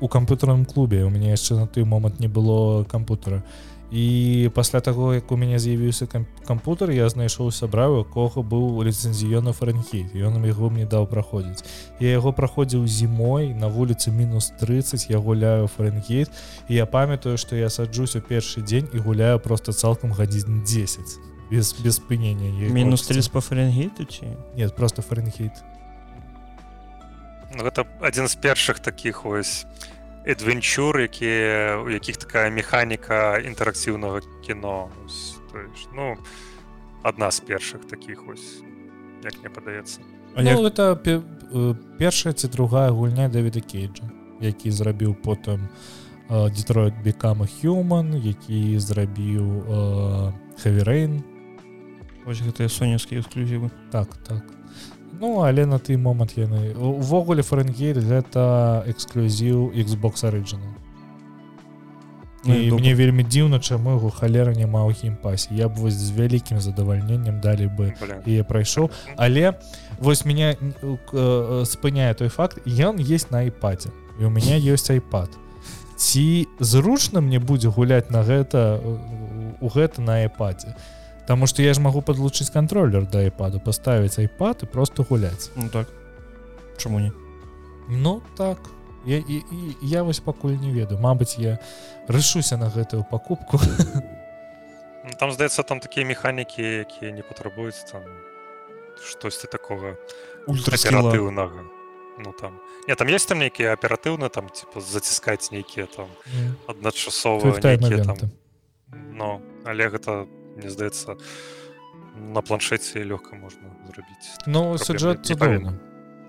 [0.00, 1.04] у камп'ютарным клубе.
[1.04, 3.73] У мяне яшчэ на той момант не было кампутара і
[4.54, 6.06] пасля таго як у мяне з'явіўся
[6.46, 11.62] кампутер я знайшоў сябраў якога быў ліцэнзіёна фаранхейт ён яго мне даў праходзіць
[12.00, 16.30] я яго праходзіў зімой на вуліцы мінус 30 я гуляю фаренгейт
[16.68, 20.98] і я памятаю што я саджусь у першы дзень і гуляю просто цалкам гадзін 10
[21.50, 24.26] без без спынення мінус 30 по фаренгейту ці
[24.56, 25.62] нет просто фаренгейт.
[27.54, 29.66] Ну, гэта адзін з першых таких ось
[30.26, 34.88] адвенчур якія у якіх такая механіка інтэракцыўнага кіно.
[35.94, 36.16] Ну
[37.02, 38.64] адна з першых таких ось
[39.24, 40.00] як мне падаецца.
[40.36, 40.96] Ну, это
[41.98, 44.08] першая ці другая гульня давіда кейджа
[44.40, 45.68] які зрабіў потым
[46.28, 49.44] Детройт бекама human які зрабіў
[50.58, 51.22] хаверейн
[52.26, 53.70] ось гэтыя сонецкія эксклюзівы.
[53.92, 54.42] Так так
[55.20, 60.74] Ну але на той момант яны увогуле фаренгейт гэта эксклюзіў Xbox оригинal
[62.44, 66.12] Ну, і мне вельмі дзіўна чаму яго халера няма ў геймпасе я б вось з
[66.12, 67.96] вялікім задавальненнем далі бы
[68.28, 68.92] і прайшоў.
[69.16, 69.56] Але
[69.98, 70.52] вось меня
[71.64, 73.88] спыняе той факт ён есть на айпадзе
[74.20, 75.32] і у меня ёсць айпад.
[75.96, 78.76] Ці зручна мне будзе гуляць на гэта
[79.60, 80.76] у гэта на айпадзе
[81.26, 85.68] Таму што я ж магу подлучыць контроллер да айпаду паставіць айпад і просто гуляць ну,
[85.68, 85.88] так.
[86.76, 87.12] Чаму не?
[87.88, 88.58] Ну так.
[89.06, 91.58] Я, і, і, я вось пакуль не ведаю Мабыць я
[92.08, 93.60] рашуся на гэтую пакупку
[95.04, 98.02] ну, там здаецца там такія механікі якія не патрабуюць там
[99.00, 99.96] штосьці такога
[100.46, 101.64] ультраатыўнага
[102.18, 102.60] Ну там.
[102.86, 106.06] Не там есть там нейкія аператыўна там типа заціскаць нейкія там
[106.68, 108.30] адначасова там.
[109.10, 110.26] но але гэта
[110.56, 111.16] мне здаецца
[112.14, 115.78] на планшеце лёгка можна зрабіць Ну сюджэт цудоўна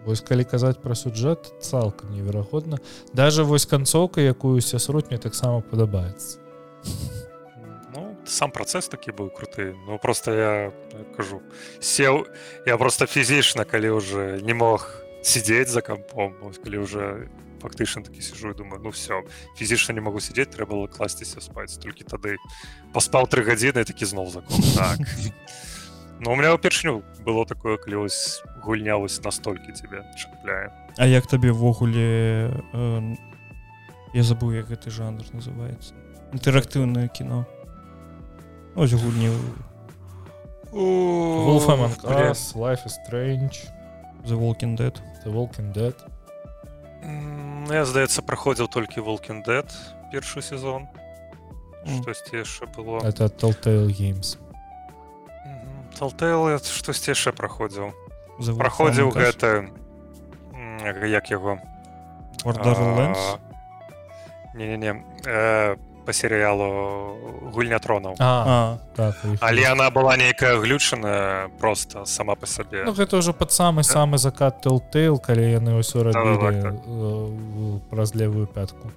[0.05, 2.77] Вось калі казаць пра сюджэт цалкам неверагодна
[3.13, 6.37] даже вось канцоўка якую уся срут мне таксама падабаецца
[7.93, 10.53] ну, сам працэс такі быў круты Ну просто я
[11.17, 11.41] кажу
[11.79, 12.25] сеў
[12.65, 14.89] я просто фізічна калі уже не мог
[15.21, 17.29] сидзець за кампом калі уже
[17.65, 19.25] фактычна такі сижу думаю ну все
[19.57, 22.37] фізічна не могу сидзець трэба было класціся спаць толькі тады
[22.93, 25.01] паспаў тры гадзіны такі зноў закон так.
[26.21, 31.27] Ну у меня ўпершню было такое калі вось гульня вось настолькі тебе чапляе А як
[31.27, 33.15] табе ввогуле э,
[34.13, 35.93] я забыл як гэты жанр называется.
[36.31, 37.45] Інтэрактыўнае кіно.
[38.75, 39.29] Ось гульні.
[42.55, 43.67] Life is strange.
[44.25, 45.01] The walking dead.
[45.25, 45.95] The walking dead
[47.69, 49.67] я здаецца праходзіў толькі walking dead
[50.11, 50.87] першы сезон.
[51.85, 53.05] Штосьці яшчэ было?
[53.05, 54.37] Это telltale games.
[55.97, 57.93] Telltale штосьці яшчэ праходзіў
[58.39, 59.71] праходзіў гэта
[60.83, 61.59] як яго
[64.55, 64.91] не не не
[66.05, 68.15] по серыялу гульня тронаў
[68.95, 73.83] так, але яна была нейкая глючаная просто сама по сабе ну, гэта ўжо пад самы
[73.83, 78.91] самы закат тэлтэйл калі яны ўсё рабілі праз левую пятку.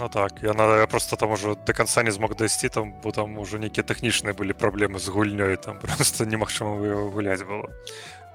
[0.00, 3.58] Ну так яна просто там уже до конца не змог дайсці там бо там уже
[3.58, 6.76] нейкія тэхнічныя былі праблемы з гульнёй там просто немагчыма
[7.10, 7.68] гуляць было.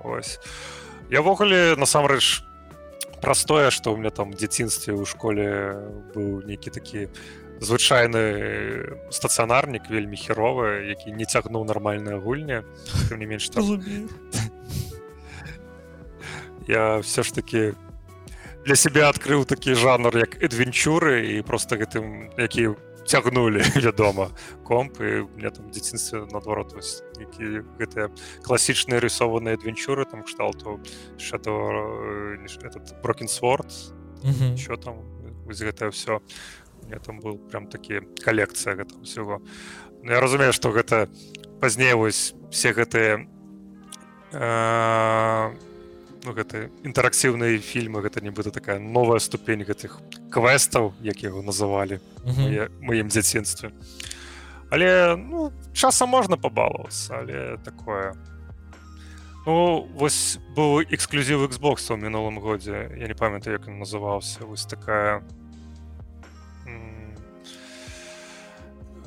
[0.03, 0.39] Ось.
[1.09, 2.43] Я-ввогуле насамрэч
[3.21, 5.77] простое что у меня там дзяцінстве ў школе
[6.13, 7.09] быў нейкі такі
[7.61, 12.63] звычайны стацыянарнік вельмі херовы які не цягнуў нармальная гульня
[13.11, 13.83] не менш там...
[16.67, 17.73] я все ж таки
[18.65, 22.75] для себя адкрыў такі жанр як эдвенчуры і просто гэтым які
[23.07, 24.29] цягнули вядома
[24.63, 26.75] комп і мне там дзяцінстве наадварот
[27.19, 28.11] які гэтыя
[28.43, 30.79] класічныя рысованыя адвенчуры там кшталту
[31.17, 33.71] этот брокенсворд
[34.57, 34.95] що там
[35.47, 36.19] гэта все
[36.87, 39.41] мне там был прям такі калекцыя гэта ўсяго
[40.03, 41.07] ну, я разумею что гэта
[41.61, 43.27] пазней вось все гэтыя
[44.31, 45.51] э,
[46.23, 49.99] ну, гэта інтэракцыўныя фільмы гэта нібыта такая новая ступень гэтых
[50.31, 51.99] квестаў як яго называлі
[52.81, 53.71] маім дзяцінстве.
[54.69, 58.13] Але ну, часам можна пабалавацца але такое.
[59.47, 64.65] Ну вось быў эксклюзів Xbox у мінулым годзе я не памятаю як ён называўся вось
[64.65, 65.23] такая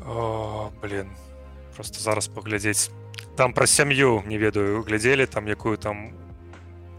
[0.07, 1.11] О, блин.
[1.77, 2.91] Просто зараз паглядзець
[3.37, 4.83] там пра сям'ю не ведаю.
[4.83, 6.13] Глядзелі там якую там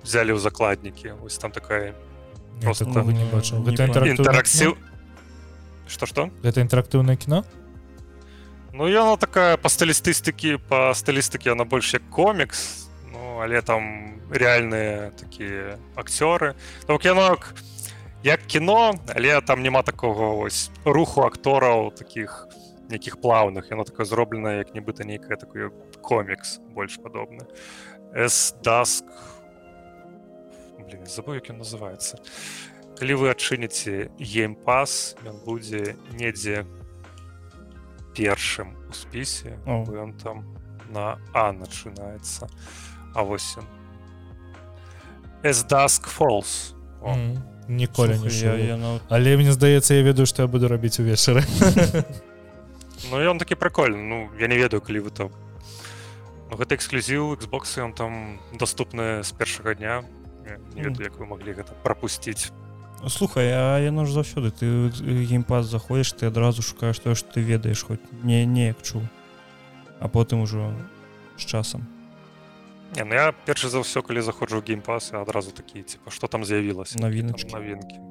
[0.03, 1.93] взяли ў закладнікі ось там такая
[2.61, 3.55] просто не бачу.
[3.61, 4.77] інтэракцыў
[5.87, 7.43] что что это інтэрактыўнае кіно?
[8.73, 15.11] Ну яна такая па стылістыстыкі па стылістыкі она больш як комікс ну але там рэальныя
[15.19, 16.55] такія акцёры
[16.87, 17.53] то кінок
[18.23, 22.47] як кіно але там няма такого ось руху актораў таких
[22.91, 25.71] нейкіх плаўных яно такое зроблена як нібыта нейкая такое
[26.01, 27.47] комікс больш падобны.
[28.13, 29.05] С даск
[31.07, 32.19] забыл як ён называется
[33.01, 36.67] калі вы адчыніце геймпас ён будзе недзе
[38.13, 39.57] першым у спісе.
[39.65, 40.45] Ён там
[40.91, 42.47] на а начинается
[43.15, 43.57] а вось
[45.69, 46.75] даск фолс
[47.67, 51.41] ніколі не я, я, але мне здаецца я ведаю што я буду рабіць увечары
[53.09, 55.31] Ну ён такі прикольны Ну я не ведаю калі вы там.
[56.51, 60.03] Ну, гэта эксклюзіў Xbox ён там доступны з першага дня.
[60.75, 62.51] Не ведаю як вы маглі гэта пропусціць
[63.09, 64.89] слухай а яно ж заўсёды ты
[65.25, 69.01] геймпад заходзіш ты адразу шукаеш тое што ты ведаеш хоць не неяк чу
[69.99, 70.73] а потым ужо
[71.37, 71.85] з часам.
[72.95, 76.99] Не, ну я першы за ўсё калі заходжу геймпас адразу такі типа что там з'явілася
[76.99, 78.10] навіначки навінкі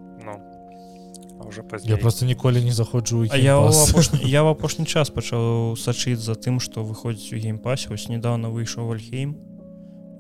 [1.47, 6.35] уже я просто ніколі не заходжу я апошні, я в апошні час пачаў сачыць за
[6.35, 9.37] тым што выходзіць у геймпасе ось недавно выйшаў альхейм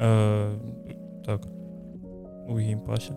[0.01, 0.59] э,
[1.27, 1.47] так
[2.49, 3.16] у геймпасе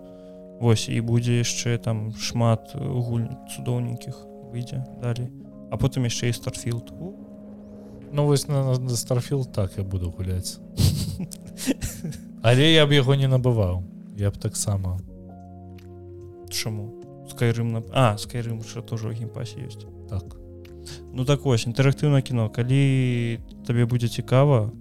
[0.61, 4.15] Вось і будзе яшчэ там шмат гуль цудоўненькіх
[4.53, 5.29] выйдзе далей
[5.71, 6.93] а потым яшчэ і старфілд
[8.13, 10.59] Ну вось на, на, на старфілд так я буду гуляць
[12.41, 13.83] але я б яго не набываў
[14.17, 14.99] я б таксама
[16.49, 20.35] чаму скайрым на а скайрым тоже у геймпасе ёсць так.
[21.13, 24.71] Ну так вось інтэрактыўна кіно калі табе будзе цікава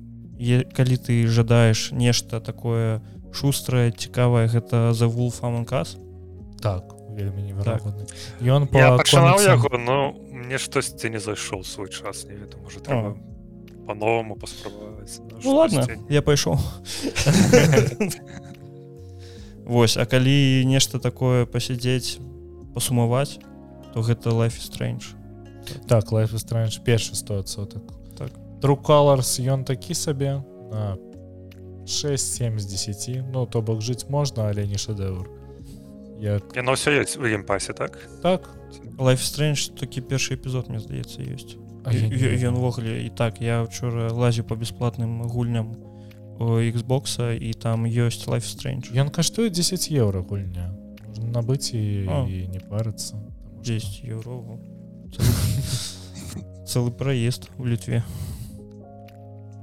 [0.40, 5.97] е, калі ты жадаеш нешта такое шустрае цікавае гэта за вул фаманкас
[6.61, 8.16] так вельмі неверагодны так.
[8.43, 13.16] ён па пачынаў яго но мне штосьці не зайшоў свой час не веду можа трэба
[13.86, 16.59] по-новому паспрабаваць ну, ладно я пайшоў
[19.64, 22.18] Вось а калі нешта такое пасядзець
[22.75, 23.39] пасумаваць
[23.93, 25.14] то гэта life strange.
[25.87, 27.83] Так life strange першы 100 соток
[28.16, 28.31] так.
[28.61, 30.97] True colors ён такі сабе на
[31.85, 35.29] 6-7 з 10 ну то бок жыць можна але не шэдэўр.
[36.23, 37.99] Як яно ўсё ёсць у геймпасе так?
[38.23, 38.49] Так.
[38.99, 41.59] Life strange такі першы эпізод мне здаецца ёсць.
[41.85, 45.75] Ён увогуле і так я учора лазю по бясплатным гульням
[46.39, 48.95] у xбокса і там ёсць life strange.
[48.95, 50.82] Ён каштуе 10 еўра гульня
[51.33, 53.16] набыць і, і не парыцца
[53.64, 54.59] 10 еўро
[56.66, 58.05] цэлы праезд у літве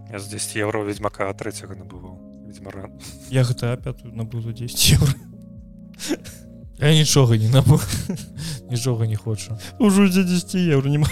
[0.10, 2.18] Я з 10 еўро ведьмака трэцяга набываў
[2.50, 2.90] ведьмара
[3.30, 5.14] я гэта опять набуду 10 еўро
[6.80, 7.80] я нічога не набу
[8.72, 9.58] нічога не хочу.
[9.80, 11.08] Ужо за 10 еўро нема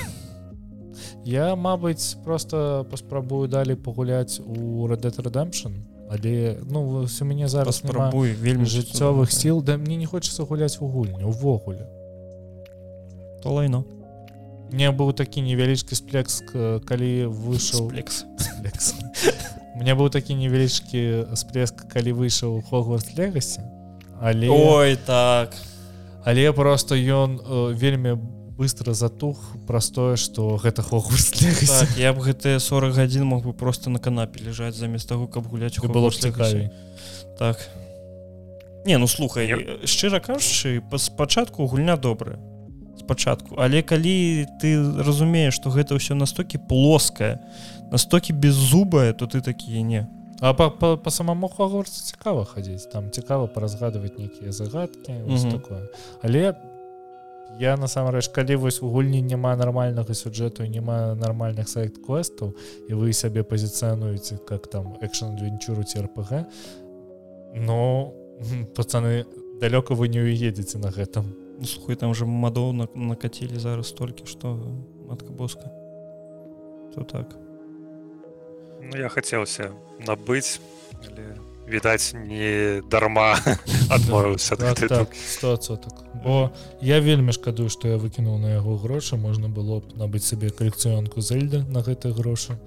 [1.28, 5.74] я мабыць просто паспрабую далей пагуляць у red redemption
[6.10, 10.88] але ну у мяне зараз спрабуй вельмі жыццёвых сіл да мне не хочется гуляць у
[10.88, 11.88] гульню увогуле.
[13.44, 13.86] То лайно.
[14.72, 16.44] Мне быў такі невялічкі сплекс
[16.88, 18.26] калі выйшаў лекс
[19.76, 23.62] мне быў такі невялічкі сплеск калі выйшаў хогвард легасе
[24.20, 25.56] але ой так.
[26.26, 28.18] але просто ён э, вельмі
[28.58, 29.38] быстро затух
[29.68, 31.30] простое что гэта хогвард
[31.68, 35.48] так, я б гэтыя 40 гадзін мог бы просто на канапе лежаць замест таго каб
[35.48, 36.70] гуляць было цікавей.
[37.38, 37.70] так.
[38.86, 42.40] Не ну слухай шчыра кажучы спачатку гульня добрая.
[42.98, 43.56] Спачатку.
[43.62, 47.40] Але калі ты разумееш что гэта ўсё настолькі плоская
[47.92, 50.08] настолькі беззубая то ты такія не.
[50.40, 52.90] А по, по, по самому хагорцу цікава хадзіць.
[52.90, 55.52] Там цікава паразгадваць нейкія загадки mm -hmm.
[55.52, 55.82] такое.
[56.22, 56.54] Але
[57.60, 62.54] я насамрэч калі вось у гульні няма нармальнага сюджэту няма нармальных сайт квестаў
[62.90, 66.46] і вы сябе пазіцыянуеце как там экшн-венчуру ці рпг
[67.56, 68.14] но
[68.76, 69.26] пацаны
[69.60, 71.26] далёка вы не уедзеце на гэтым.
[71.60, 74.54] Ну, слухай там уже мадоў на, накацілі зараз толькі што
[75.10, 75.72] матка боска
[76.94, 77.34] то так.
[78.82, 80.62] Ну я хацелася набыць
[81.02, 81.34] але
[81.68, 83.38] відаць не дарма
[83.90, 85.08] адмовіўся так, так, так.
[86.24, 86.50] бо
[86.82, 89.18] я вельмі шкадую што я выкінуў на яго грошы.
[89.18, 92.58] Можна было б набыць сабе калекцыёнку зельда на гэтай грошы.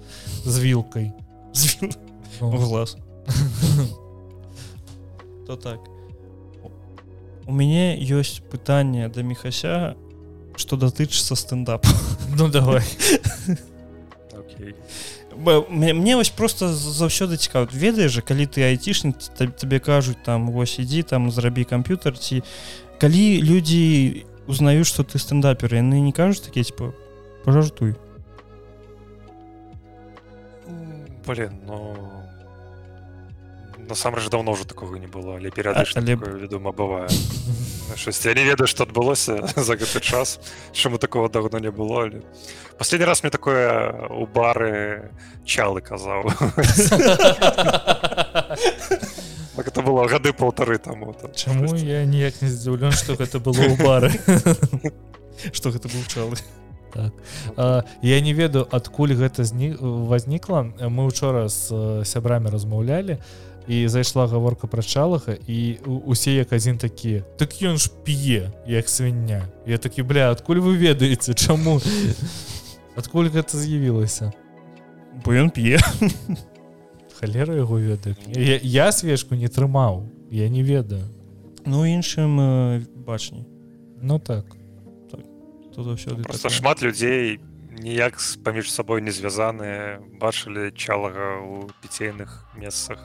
[0.45, 1.11] З вілкай.
[2.39, 2.57] Ну.
[2.57, 2.97] глаз
[5.47, 5.79] то так.
[7.45, 9.97] У мяне ёсць пытанне да мехася
[10.55, 11.85] что датычыцца стендап
[12.37, 12.85] ну давай
[15.37, 19.15] мне вось просто заўсёды цікава ведаеш же калі ты айцішнік
[19.57, 22.43] табе кажуць там вось ідзі там зрабі камп'ютар ці
[22.99, 26.93] калі людзі узнаюць что ты стендапер яны не кажуць такі типа
[27.45, 27.95] пожартуй
[31.25, 31.90] блин но ну
[33.91, 35.35] насамрэч давно уже такого не было.
[35.35, 36.15] Але перыядычна але...
[36.15, 37.09] вядома бывае
[37.95, 40.39] щось я не ведаю что адбылося за гэты час
[40.71, 42.21] чаму такого давно не было але
[42.77, 45.11] последний раз мне такое у бары
[45.45, 46.23] чалы казаў
[49.55, 53.75] так это было гады полторы таму Чаму я ніяк не здзіўлен что гэта было у
[53.75, 54.11] бары.
[55.51, 56.37] Что гэта быў чалы.
[56.93, 57.13] Так.
[57.57, 63.17] А, я не ведаю адкуль гэта зні вознікла мы учора з сябрамі размаўлялі
[63.67, 68.89] і зайшла гаворка пра чалаха і усе як адзін такі так ён ж п'е як
[68.89, 71.81] свіння я такі бля адкуль вы ведаеце чаму?
[72.99, 74.33] Адкуль гэта з'явілася?
[75.23, 75.79] Бо ён п'е.
[77.19, 81.03] Халера яго ведаю я, я свечку не трымаў я не ведаю.
[81.65, 83.45] Ну іншым э, бачні.
[84.01, 84.45] Ну так,
[85.11, 85.19] так.
[85.75, 86.57] заўсёды просто такое.
[86.57, 87.39] шмат людзей
[87.71, 92.99] ніяк паміж сабой не звязаныя бачылі чалага ў піцейных месцах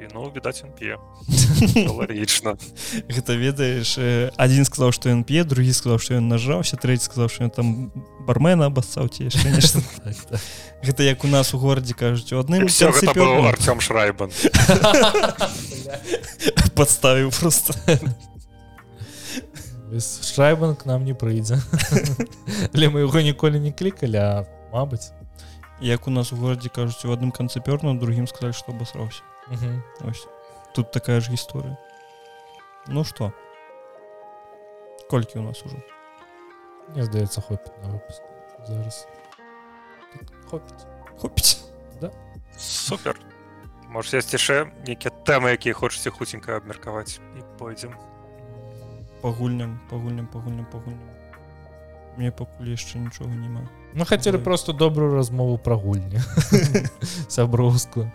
[0.00, 0.96] такі ну відаць ён п'е
[1.98, 2.56] лагічна
[3.08, 3.98] гэта ведаеш
[4.36, 7.66] адзін сказаў што ён п'е другі сказаў што ён нажаўся трэці сказаў што ён там
[8.26, 9.80] бармена абассаў ці яшчэ нешта
[10.82, 12.68] гэта як у нас у горадзе кажуць у адным
[13.50, 14.30] Артём шрайбан.
[16.74, 17.74] Подставіў просто.
[20.00, 21.60] Шрайбан к нам не прыйдзе
[22.72, 24.30] але мы яго ніколі не клікалі а
[24.72, 25.12] мабыць
[25.80, 29.26] як у нас у горадзе кажуць у адным канцы пёрну другім сказаць што абасраўся
[30.74, 31.76] тут такая ж гісторыя
[32.86, 33.32] ну что?
[35.08, 35.76] Колькі у нас ужо
[36.90, 38.22] мне здаецца хопіць на выпуск.
[38.66, 39.06] Зараз.
[40.50, 40.86] Хопіць
[41.18, 41.58] хопіць
[42.00, 42.10] да.
[42.58, 43.20] Супер.
[43.88, 47.94] Может есть яшчэ нейкія тэмы якія хочаце хуценька абмеркаваць і пойдзем
[49.22, 51.10] пагульням пагульням пагульням пагульням
[52.16, 56.22] мне пакуль яшчэ нічога няма Ну хацелі просто добрую размову пра гульні
[57.28, 58.10] сяброўскую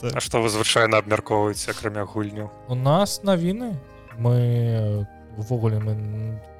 [0.00, 0.12] так.
[0.14, 3.76] А што вы звычайна абмяркоўваеце акрамя гульню у нас навіны
[4.18, 5.94] мы увогуле мы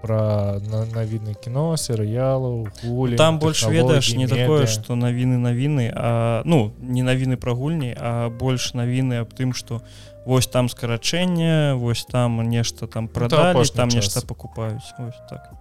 [0.03, 6.73] пра навіны кіно серыялу гулі там больш ведаеш не такое што навіны навіны а ну
[6.81, 9.81] не навіны пра гульні а больш навіны аб тым што
[10.27, 14.93] вось там скарачэнне вось там нешта там прадалі ну, там нешта пакупаюць
[15.31, 15.55] так.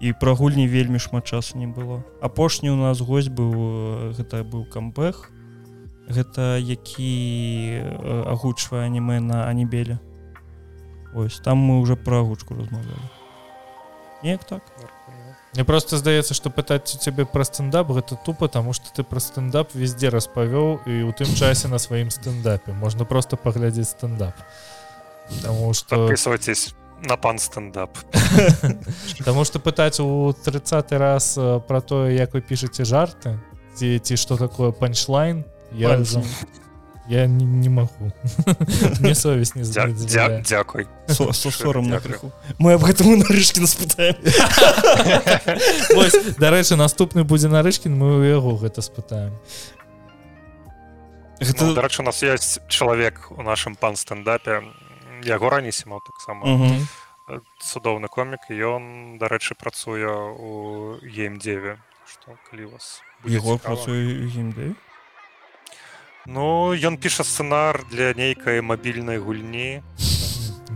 [0.00, 2.04] І пра гульні вельмі шмат часу не было.
[2.22, 5.32] Апошні у нас гость быў гэта быў камбэх
[6.08, 7.84] гэта які
[8.26, 10.00] агучвае аніме на анібеле.
[11.14, 13.08] Ось там мы уже пра агучку размаўлялі.
[14.22, 14.62] Неяк так?
[15.54, 19.20] Мне просто здаецца што пытаць у цябе пра стендап гэта тупо таму што ты пра
[19.20, 22.72] стендап везде распавёў і ў тым часе на сваім стендапе.
[22.72, 24.34] Можна просто паглядзець стендап.
[25.42, 27.96] Таму што пісвацесь на пан стендап.
[29.24, 31.38] Таму што пытаць у 30 раз
[31.68, 33.38] пра тое як вы пішаце жарты
[33.78, 36.22] ці ці што такое панчлайн я за...
[37.08, 38.12] я не, не магу
[39.00, 41.90] мне совесть не дзякуй сорам
[42.58, 44.16] мы аб гэтаму нарышкі наспытаем
[46.38, 49.32] дарэчы наступны будзе нарышкін мы у яго гэта спытаем.
[51.40, 51.64] Гэта...
[51.64, 54.62] Ну, дарэчы у нас есть чалавек у нашым пан стендапе
[55.24, 57.40] яго ранісімаў таксама mm -hmm.
[57.60, 64.74] цудоўны комік ён дарэчы працуе у геймдзеве что калі вас яго працуе геймдзе
[66.28, 69.80] Ну ён піша сцэнар для нейкай мабільнай гульні.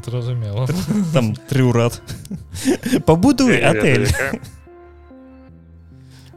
[0.01, 0.65] Зразумела.
[1.13, 2.01] Там тры ўрад.
[3.05, 4.09] Пабудуй отель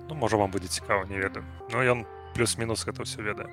[0.10, 1.48] Ну можа вам будзе цікава не ведаю.
[1.72, 2.04] Ну ён
[2.36, 3.48] плюс-мінус гэта все ведае.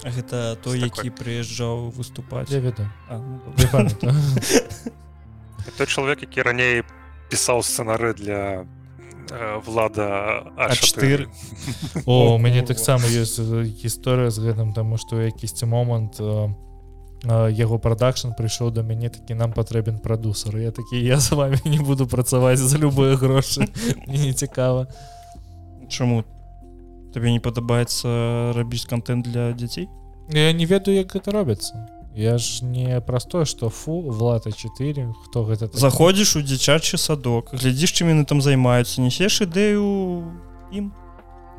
[0.00, 2.48] Гэта той які прыязджаў выступаць?
[2.48, 2.88] Я ведаю.
[3.12, 3.52] Ну,
[5.76, 6.88] той чалавек які раней
[7.28, 8.64] пісаў сцэнары для
[9.64, 11.28] влада а4
[12.06, 13.38] о мяне таксама ёсць
[13.82, 16.20] гісторыя з гэтым таму што якісьці момант
[17.28, 21.78] яго прадакшн прыйшоў да мяне такі нам патрэбен прадусар я такі я з вами не
[21.78, 23.68] буду працаваць за любыя грошы
[24.06, 24.88] не цікава
[25.88, 26.24] чаму
[27.12, 29.88] табе не падабаецца рабіць контент для дзяцей
[30.32, 35.44] я не ведаю як гэта робіцца я ж не простое что фу влада 4 хто
[35.44, 35.78] гэта такі?
[35.78, 40.26] заходзіш у дзіцячы садок глядзіш чым яны там займаюцца несеш ідэю
[40.74, 40.90] ім.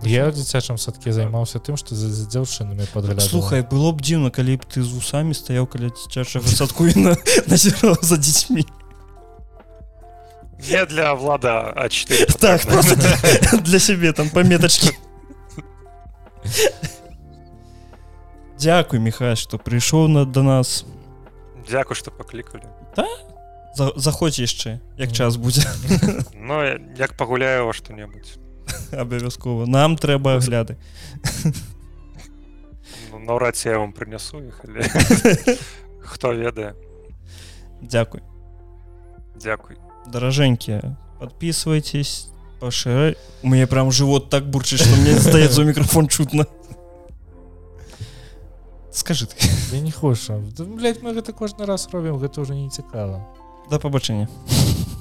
[0.03, 4.57] Я ў дзіцячым садке займаўся тым што за, дзяўчынамі падгляд слухай было б дзіўна калі
[4.57, 7.15] б ты з вусамі стаяў каля дзіцячага садку на
[7.47, 8.65] назіраў за дзецьмі.
[10.69, 12.65] Не для влада а4 так,
[13.63, 14.91] для сябе там паметачкі
[18.61, 20.85] Дякуй Міхай что прыйшоў на да нас.
[21.69, 22.63] Дякую что паклікалі
[22.95, 23.07] да?
[23.73, 25.65] За, заходзь яшчэ як час будзе
[26.35, 26.61] Ну
[26.97, 28.37] як пагуляю во што-небудзь
[28.91, 30.77] абавязкова нам трэба агляды
[33.11, 34.85] ну, наўрад я вам прынясу іх але...
[36.03, 36.75] хто ведае
[37.81, 38.21] Дякуй
[39.41, 46.45] Дякуй даражэнькія подписывайтесь пашырай у мяне прям живот так бурчыць что мне здаецца мікрафон чутно
[48.91, 49.35] скажи ты.
[49.71, 50.33] Я не хочу
[51.01, 53.25] мы гэта кожны раз робім гэта уже не цікава
[53.69, 54.27] да пабачэння